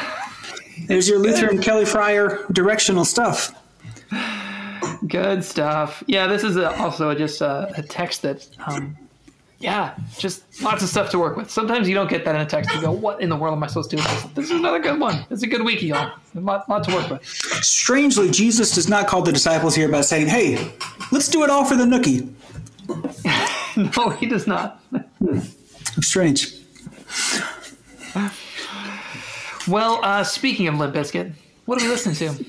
There's 0.88 1.08
your 1.08 1.20
Lutheran 1.20 1.62
Kelly 1.62 1.86
Fryer 1.86 2.48
directional 2.52 3.06
stuff. 3.06 3.54
Good 5.14 5.44
stuff. 5.44 6.04
Yeah, 6.08 6.26
this 6.26 6.44
is 6.44 6.58
a, 6.58 6.76
also 6.80 7.14
just 7.14 7.40
a, 7.40 7.72
a 7.78 7.84
text 7.84 8.24
that, 8.24 8.50
um, 8.66 8.98
yeah, 9.60 9.94
just 10.18 10.60
lots 10.64 10.82
of 10.82 10.90
stuff 10.90 11.12
to 11.12 11.20
work 11.20 11.38
with. 11.38 11.52
Sometimes 11.52 11.88
you 11.88 11.94
don't 11.94 12.10
get 12.10 12.26
that 12.26 12.34
in 12.34 12.42
a 12.42 12.48
text. 12.48 12.74
You 12.74 12.82
go, 12.82 12.92
"What 12.92 13.22
in 13.22 13.30
the 13.30 13.36
world 13.36 13.56
am 13.56 13.64
I 13.64 13.68
supposed 13.68 13.92
to 13.92 13.98
do?" 13.98 14.02
This, 14.02 14.24
this 14.34 14.46
is 14.46 14.58
another 14.58 14.80
good 14.80 15.00
one. 15.00 15.24
It's 15.30 15.44
a 15.44 15.48
good 15.48 15.62
week, 15.62 15.84
y'all. 15.84 16.14
A 16.36 16.40
lot, 16.40 16.68
lot 16.68 16.84
to 16.86 16.96
work 16.96 17.12
with. 17.12 17.24
Strangely, 17.64 18.32
Jesus 18.32 18.74
does 18.74 18.90
not 18.90 19.06
call 19.06 19.22
the 19.22 19.32
disciples 19.32 19.76
here 19.76 19.88
by 19.88 20.02
saying, 20.02 20.30
"Hey, 20.30 20.74
let's 21.12 21.28
do 21.28 21.44
it 21.44 21.52
all 21.52 21.64
for 21.64 21.76
the 21.76 21.86
nookie." 21.86 22.34
no, 23.96 24.10
he 24.10 24.26
does 24.26 24.48
not. 24.48 24.82
Strange. 26.02 26.56
Well, 29.68 30.00
uh, 30.04 30.24
speaking 30.24 30.68
of 30.68 30.74
Limp 30.80 30.96
Bizkit, 30.96 31.34
what 31.66 31.80
are 31.80 31.86
we 31.86 31.92
listening 31.92 32.16
to? 32.16 32.46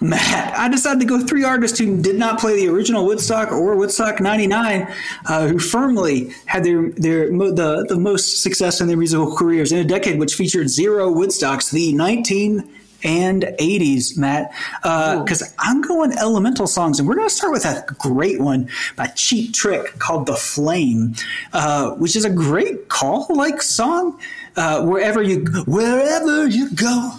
Matt, 0.00 0.56
I 0.56 0.68
decided 0.68 1.00
to 1.00 1.06
go 1.06 1.20
three 1.20 1.44
artists 1.44 1.78
who 1.78 2.00
did 2.00 2.16
not 2.16 2.38
play 2.38 2.56
the 2.56 2.68
original 2.68 3.06
Woodstock 3.06 3.50
or 3.50 3.76
Woodstock 3.76 4.20
'99, 4.20 4.92
uh, 5.26 5.48
who 5.48 5.58
firmly 5.58 6.32
had 6.46 6.64
their 6.64 6.90
their 6.90 7.30
the 7.30 7.86
the 7.88 7.98
most 7.98 8.42
success 8.42 8.80
in 8.80 8.88
their 8.88 8.96
musical 8.96 9.34
careers 9.34 9.72
in 9.72 9.78
a 9.78 9.84
decade, 9.84 10.18
which 10.18 10.34
featured 10.34 10.68
zero 10.68 11.10
Woodstocks, 11.10 11.70
the 11.70 11.92
19 11.92 12.68
and 13.04 13.42
80s, 13.60 14.16
Matt, 14.16 14.52
because 14.82 15.42
uh, 15.42 15.46
I'm 15.58 15.80
going 15.80 16.12
elemental 16.12 16.66
songs, 16.66 16.98
and 16.98 17.08
we're 17.08 17.14
going 17.14 17.28
to 17.28 17.34
start 17.34 17.52
with 17.52 17.64
a 17.64 17.84
great 17.98 18.40
one 18.40 18.68
by 18.96 19.06
Cheap 19.08 19.54
Trick 19.54 19.98
called 19.98 20.26
"The 20.26 20.36
Flame," 20.36 21.14
uh, 21.52 21.90
which 21.92 22.16
is 22.16 22.24
a 22.24 22.30
great 22.30 22.88
call 22.88 23.26
like 23.30 23.62
song. 23.62 24.18
Uh, 24.56 24.82
wherever 24.84 25.22
you 25.22 25.44
wherever 25.66 26.46
you 26.46 26.70
go, 26.74 27.12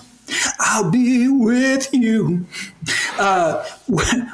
I'll 0.60 0.90
be 0.90 1.28
with 1.28 1.94
you. 1.94 2.46
Uh, 3.18 3.64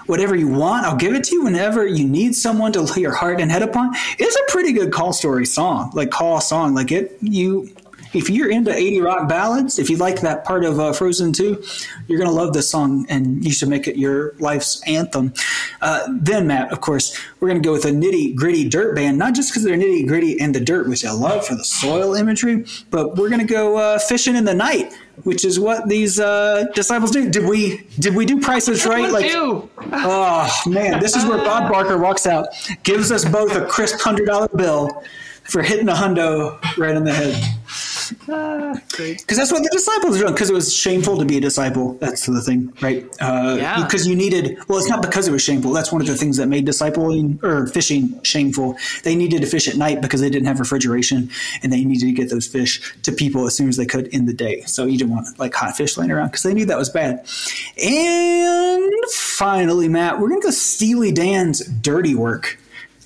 whatever 0.06 0.36
you 0.36 0.47
want, 0.47 0.86
I'll 0.86 0.95
give 0.95 1.13
it 1.13 1.23
to 1.25 1.36
you 1.36 1.43
whenever 1.43 1.86
you 1.86 2.08
need 2.08 2.36
someone 2.36 2.71
to 2.73 2.82
lay 2.82 3.01
your 3.01 3.13
heart 3.13 3.39
and 3.39 3.51
head 3.51 3.63
upon. 3.63 3.91
It's 4.19 4.36
a 4.36 4.51
pretty 4.51 4.73
good 4.73 4.91
call 4.91 5.13
story 5.13 5.45
song, 5.45 5.91
like 5.93 6.12
call 6.12 6.41
song. 6.41 6.73
Like 6.73 6.91
it, 6.91 7.17
you 7.21 7.73
if 8.13 8.29
you're 8.29 8.49
into 8.49 8.71
80 8.73 9.01
rock 9.01 9.27
ballads, 9.27 9.79
if 9.79 9.89
you 9.89 9.97
like 9.97 10.21
that 10.21 10.45
part 10.45 10.63
of 10.63 10.79
uh, 10.79 10.93
Frozen 10.93 11.34
2, 11.34 11.63
you're 12.08 12.19
going 12.19 12.29
to 12.29 12.36
love 12.36 12.53
this 12.53 12.69
song 12.69 13.06
and 13.10 13.43
you 13.43 13.51
should 13.51 13.69
make 13.69 13.88
it 13.88 13.97
your 13.97 14.34
life's 14.39 14.82
anthem. 14.88 15.34
Uh, 15.82 16.08
then, 16.10 16.47
Matt, 16.47 16.71
of 16.71 16.82
course, 16.82 17.17
we're 17.39 17.49
going 17.49 17.62
to 17.62 17.65
go 17.67 17.73
with 17.73 17.86
a 17.86 17.89
nitty 17.89 18.36
gritty 18.36 18.69
dirt 18.69 18.95
band, 18.95 19.17
not 19.17 19.34
just 19.34 19.51
because 19.51 19.63
they're 19.63 19.77
nitty 19.77 20.08
gritty 20.08 20.39
and 20.39 20.53
the 20.53 20.60
dirt, 20.60 20.88
which 20.88 21.03
I 21.03 21.12
love 21.12 21.45
for 21.45 21.56
the 21.56 21.63
soil 21.63 22.13
imagery, 22.13 22.65
but 22.91 23.15
we're 23.15 23.29
going 23.29 23.45
to 23.45 23.51
go 23.51 23.77
uh, 23.77 23.99
fishing 23.99 24.36
in 24.36 24.45
the 24.45 24.53
night. 24.53 24.93
Which 25.23 25.45
is 25.45 25.60
what 25.60 25.88
these 25.88 26.19
uh, 26.19 26.65
disciples 26.73 27.12
do. 27.12 27.30
Did 27.30 27.45
we 27.47 27.86
did 27.99 28.15
we 28.15 28.26
do 28.26 28.41
prices 28.41 28.86
right? 28.86 29.12
Like, 29.12 29.32
oh 29.36 30.49
man, 30.65 30.99
this 30.99 31.15
is 31.15 31.23
where 31.26 31.38
Bob 31.38 31.71
Barker 31.71 31.97
walks 31.99 32.26
out, 32.26 32.47
gives 32.82 33.12
us 33.12 33.23
both 33.23 33.56
a 33.56 33.63
crisp 33.65 33.99
hundred 33.99 34.26
dollar 34.26 34.47
bill 34.47 35.04
for 35.43 35.62
hitting 35.62 35.88
a 35.88 35.93
hundo 35.93 36.60
right 36.78 36.95
in 36.95 37.04
the 37.04 37.13
head. 37.13 37.36
Because 38.09 39.37
that's 39.37 39.51
what 39.51 39.63
the 39.63 39.69
disciples 39.71 40.17
are 40.17 40.21
doing. 40.21 40.33
Because 40.33 40.49
it 40.49 40.53
was 40.53 40.73
shameful 40.73 41.17
to 41.17 41.25
be 41.25 41.37
a 41.37 41.41
disciple. 41.41 41.93
That's 41.95 42.25
the 42.25 42.41
thing, 42.41 42.73
right? 42.81 43.05
Uh, 43.19 43.57
yeah. 43.59 43.83
Because 43.83 44.07
you 44.07 44.15
needed. 44.15 44.57
Well, 44.67 44.77
it's 44.77 44.89
not 44.89 45.01
because 45.01 45.27
it 45.27 45.31
was 45.31 45.41
shameful. 45.41 45.71
That's 45.71 45.91
one 45.91 46.01
of 46.01 46.07
the 46.07 46.15
things 46.15 46.37
that 46.37 46.47
made 46.47 46.65
discipling 46.65 47.41
or 47.43 47.67
fishing 47.67 48.21
shameful. 48.23 48.77
They 49.03 49.15
needed 49.15 49.41
to 49.41 49.47
fish 49.47 49.67
at 49.67 49.75
night 49.75 50.01
because 50.01 50.21
they 50.21 50.29
didn't 50.29 50.47
have 50.47 50.59
refrigeration, 50.59 51.29
and 51.61 51.71
they 51.71 51.83
needed 51.83 52.05
to 52.07 52.11
get 52.13 52.29
those 52.29 52.47
fish 52.47 52.95
to 53.03 53.11
people 53.11 53.45
as 53.45 53.55
soon 53.55 53.69
as 53.69 53.77
they 53.77 53.85
could 53.85 54.07
in 54.07 54.25
the 54.25 54.33
day. 54.33 54.61
So 54.61 54.85
you 54.85 54.97
didn't 54.97 55.13
want 55.13 55.39
like 55.39 55.53
hot 55.53 55.75
fish 55.77 55.97
laying 55.97 56.11
around 56.11 56.27
because 56.27 56.43
they 56.43 56.53
knew 56.53 56.65
that 56.65 56.77
was 56.77 56.89
bad. 56.89 57.25
And 57.81 58.91
finally, 59.11 59.87
Matt, 59.87 60.19
we're 60.19 60.29
gonna 60.29 60.41
go 60.41 60.51
Steely 60.51 61.11
Dan's 61.11 61.65
"Dirty 61.65 62.15
Work." 62.15 62.57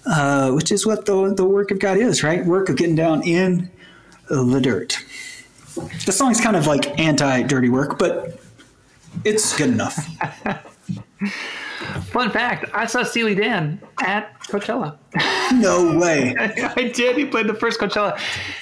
Uh, 0.10 0.52
which 0.52 0.72
is 0.72 0.86
what 0.86 1.06
the, 1.06 1.34
the 1.34 1.44
work 1.44 1.70
of 1.70 1.80
God 1.80 1.98
is, 1.98 2.24
right? 2.24 2.46
Work 2.46 2.70
of 2.70 2.78
getting 2.78 2.96
down 2.96 3.24
in 3.24 3.70
the 4.30 4.60
dirt. 4.62 4.98
The 6.06 6.12
song's 6.12 6.42
kind 6.42 6.56
of 6.56 6.68
like 6.68 7.00
anti 7.00 7.44
dirty 7.44 7.70
work, 7.70 8.00
but 8.00 8.40
it's 9.24 9.56
good 9.56 9.70
enough. 9.70 9.96
Fun 12.08 12.32
fact 12.32 12.66
I 12.74 12.86
saw 12.86 13.04
Steely 13.04 13.36
Dan 13.36 13.82
at 14.04 14.40
Coachella. 14.42 14.98
No 15.54 15.98
way. 15.98 16.36
I 16.38 16.92
did. 16.94 17.16
He 17.16 17.24
played 17.24 17.48
the 17.48 17.54
first 17.54 17.80
Coachella. 17.80 18.20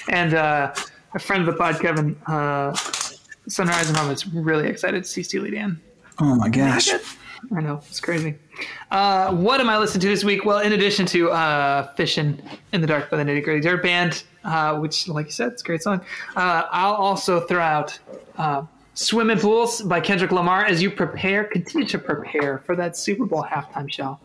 And 0.08 0.34
uh, 0.34 0.72
a 1.14 1.18
friend 1.18 1.40
of 1.40 1.52
the 1.52 1.58
pod, 1.58 1.80
Kevin, 1.80 2.14
uh, 2.28 2.72
Sunrise 3.48 3.88
and 3.88 3.96
Mom, 3.96 4.08
is 4.12 4.24
really 4.28 4.68
excited 4.68 5.02
to 5.02 5.08
see 5.08 5.24
Steely 5.24 5.50
Dan. 5.50 5.80
Oh 6.20 6.36
my 6.36 6.48
gosh. 6.48 6.90
I 7.54 7.60
know. 7.60 7.80
It's 7.88 7.98
crazy. 7.98 8.36
Uh, 8.92 9.34
what 9.34 9.60
am 9.60 9.68
I 9.68 9.78
listening 9.78 10.02
to 10.02 10.08
this 10.08 10.22
week? 10.22 10.44
Well, 10.44 10.60
in 10.60 10.74
addition 10.74 11.06
to 11.06 11.30
uh, 11.32 11.92
Fishing 11.94 12.40
in 12.72 12.80
the 12.80 12.86
Dark 12.86 13.10
by 13.10 13.16
the 13.16 13.24
Nitty 13.24 13.42
Gritty 13.42 13.60
Dirt 13.60 13.82
Band, 13.82 14.22
uh, 14.46 14.78
which, 14.78 15.08
like 15.08 15.26
you 15.26 15.32
said, 15.32 15.52
it's 15.52 15.62
a 15.62 15.64
great 15.64 15.82
song, 15.82 16.00
uh, 16.36 16.62
I'll 16.70 16.94
also 16.94 17.40
throw 17.40 17.60
out 17.60 17.98
uh, 18.38 18.62
Swimming 18.94 19.38
Pools 19.38 19.82
by 19.82 20.00
Kendrick 20.00 20.32
Lamar 20.32 20.64
as 20.64 20.80
you 20.80 20.90
prepare, 20.90 21.44
continue 21.44 21.86
to 21.88 21.98
prepare 21.98 22.58
for 22.58 22.74
that 22.76 22.96
Super 22.96 23.26
Bowl 23.26 23.42
halftime 23.42 23.90
show. 23.90 24.18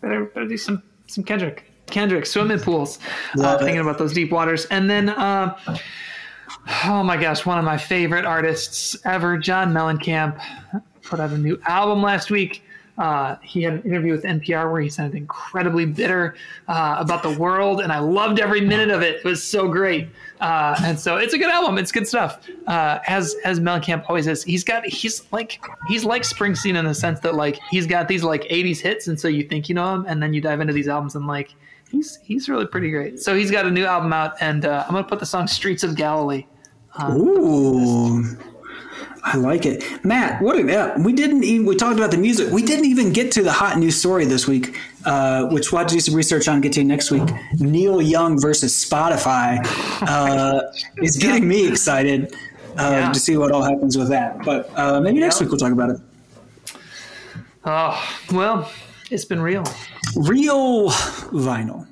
Better, 0.00 0.26
better 0.26 0.46
do 0.46 0.56
some, 0.56 0.82
some 1.06 1.24
Kendrick. 1.24 1.64
Kendrick, 1.86 2.26
Swimming 2.26 2.60
Pools. 2.60 2.98
Uh, 3.38 3.58
thinking 3.58 3.80
about 3.80 3.98
those 3.98 4.12
deep 4.12 4.30
waters. 4.30 4.66
And 4.66 4.88
then 4.88 5.12
Oh 6.84 7.02
my 7.02 7.16
gosh, 7.16 7.44
one 7.44 7.58
of 7.58 7.64
my 7.64 7.76
favorite 7.76 8.24
artists 8.24 8.96
ever, 9.04 9.36
John 9.36 9.72
Mellencamp, 9.72 10.40
put 11.02 11.20
out 11.20 11.30
a 11.30 11.38
new 11.38 11.60
album 11.66 12.02
last 12.02 12.30
week. 12.30 12.63
Uh, 12.96 13.36
he 13.42 13.62
had 13.62 13.74
an 13.74 13.82
interview 13.82 14.12
with 14.12 14.22
NPR 14.22 14.70
where 14.70 14.80
he 14.80 14.88
sounded 14.88 15.16
incredibly 15.16 15.84
bitter 15.84 16.36
uh, 16.68 16.96
about 16.98 17.24
the 17.24 17.30
world, 17.38 17.80
and 17.80 17.92
I 17.92 17.98
loved 17.98 18.38
every 18.38 18.60
minute 18.60 18.90
of 18.90 19.02
it. 19.02 19.16
It 19.16 19.24
was 19.24 19.42
so 19.42 19.66
great, 19.66 20.08
uh, 20.40 20.76
and 20.84 20.98
so 20.98 21.16
it's 21.16 21.34
a 21.34 21.38
good 21.38 21.50
album. 21.50 21.76
It's 21.76 21.90
good 21.90 22.06
stuff. 22.06 22.40
Uh, 22.68 23.00
as 23.08 23.34
as 23.44 23.58
Mellencamp 23.58 24.04
always 24.08 24.28
is, 24.28 24.44
he's 24.44 24.62
got 24.62 24.86
he's 24.86 25.24
like 25.32 25.60
he's 25.88 26.04
like 26.04 26.22
Springsteen 26.22 26.76
in 26.76 26.84
the 26.84 26.94
sense 26.94 27.18
that 27.20 27.34
like 27.34 27.58
he's 27.70 27.86
got 27.86 28.06
these 28.06 28.22
like 28.22 28.44
'80s 28.44 28.78
hits, 28.78 29.08
and 29.08 29.18
so 29.18 29.26
you 29.26 29.42
think 29.42 29.68
you 29.68 29.74
know 29.74 29.92
him, 29.94 30.06
and 30.08 30.22
then 30.22 30.32
you 30.32 30.40
dive 30.40 30.60
into 30.60 30.72
these 30.72 30.88
albums 30.88 31.16
and 31.16 31.26
like 31.26 31.52
he's 31.90 32.18
he's 32.22 32.48
really 32.48 32.66
pretty 32.66 32.90
great. 32.90 33.20
So 33.20 33.34
he's 33.34 33.50
got 33.50 33.66
a 33.66 33.70
new 33.70 33.84
album 33.84 34.12
out, 34.12 34.34
and 34.40 34.64
uh, 34.64 34.84
I'm 34.86 34.94
gonna 34.94 35.04
put 35.04 35.18
the 35.18 35.26
song 35.26 35.48
"Streets 35.48 35.82
of 35.82 35.96
Galilee." 35.96 36.46
Ooh. 37.10 38.53
I 39.26 39.38
like 39.38 39.64
it, 39.64 39.82
Matt. 40.04 40.42
What 40.42 40.62
yeah, 40.66 40.98
we 41.00 41.14
didn't 41.14 41.44
even 41.44 41.64
we 41.66 41.74
talked 41.76 41.96
about 41.98 42.10
the 42.10 42.18
music. 42.18 42.52
We 42.52 42.62
didn't 42.62 42.84
even 42.84 43.10
get 43.12 43.32
to 43.32 43.42
the 43.42 43.52
hot 43.52 43.78
news 43.78 43.96
story 43.98 44.26
this 44.26 44.46
week, 44.46 44.78
uh, 45.06 45.46
which 45.46 45.72
we'll 45.72 45.78
have 45.78 45.88
to 45.88 45.94
do 45.94 46.00
some 46.00 46.14
research 46.14 46.46
on. 46.46 46.60
Get 46.60 46.74
to 46.74 46.84
next 46.84 47.10
week. 47.10 47.28
Neil 47.58 48.02
Young 48.02 48.38
versus 48.38 48.72
Spotify 48.74 49.58
uh, 50.02 50.60
is 50.98 51.16
getting 51.16 51.48
me 51.48 51.66
excited 51.66 52.34
uh, 52.78 52.90
Yeah. 53.00 53.12
to 53.12 53.18
see 53.18 53.38
what 53.38 53.50
all 53.50 53.62
happens 53.62 53.96
with 53.96 54.08
that. 54.10 54.44
But 54.44 54.70
uh, 54.76 55.00
maybe 55.00 55.20
next 55.20 55.40
Yeah. 55.40 55.44
week 55.46 55.52
we'll 55.52 55.58
talk 55.58 55.72
about 55.72 55.88
it. 55.90 56.00
Oh 57.64 57.98
well, 58.30 58.70
it's 59.10 59.24
been 59.24 59.40
real. 59.40 59.64
Real 60.16 60.90
vinyl. 60.90 61.86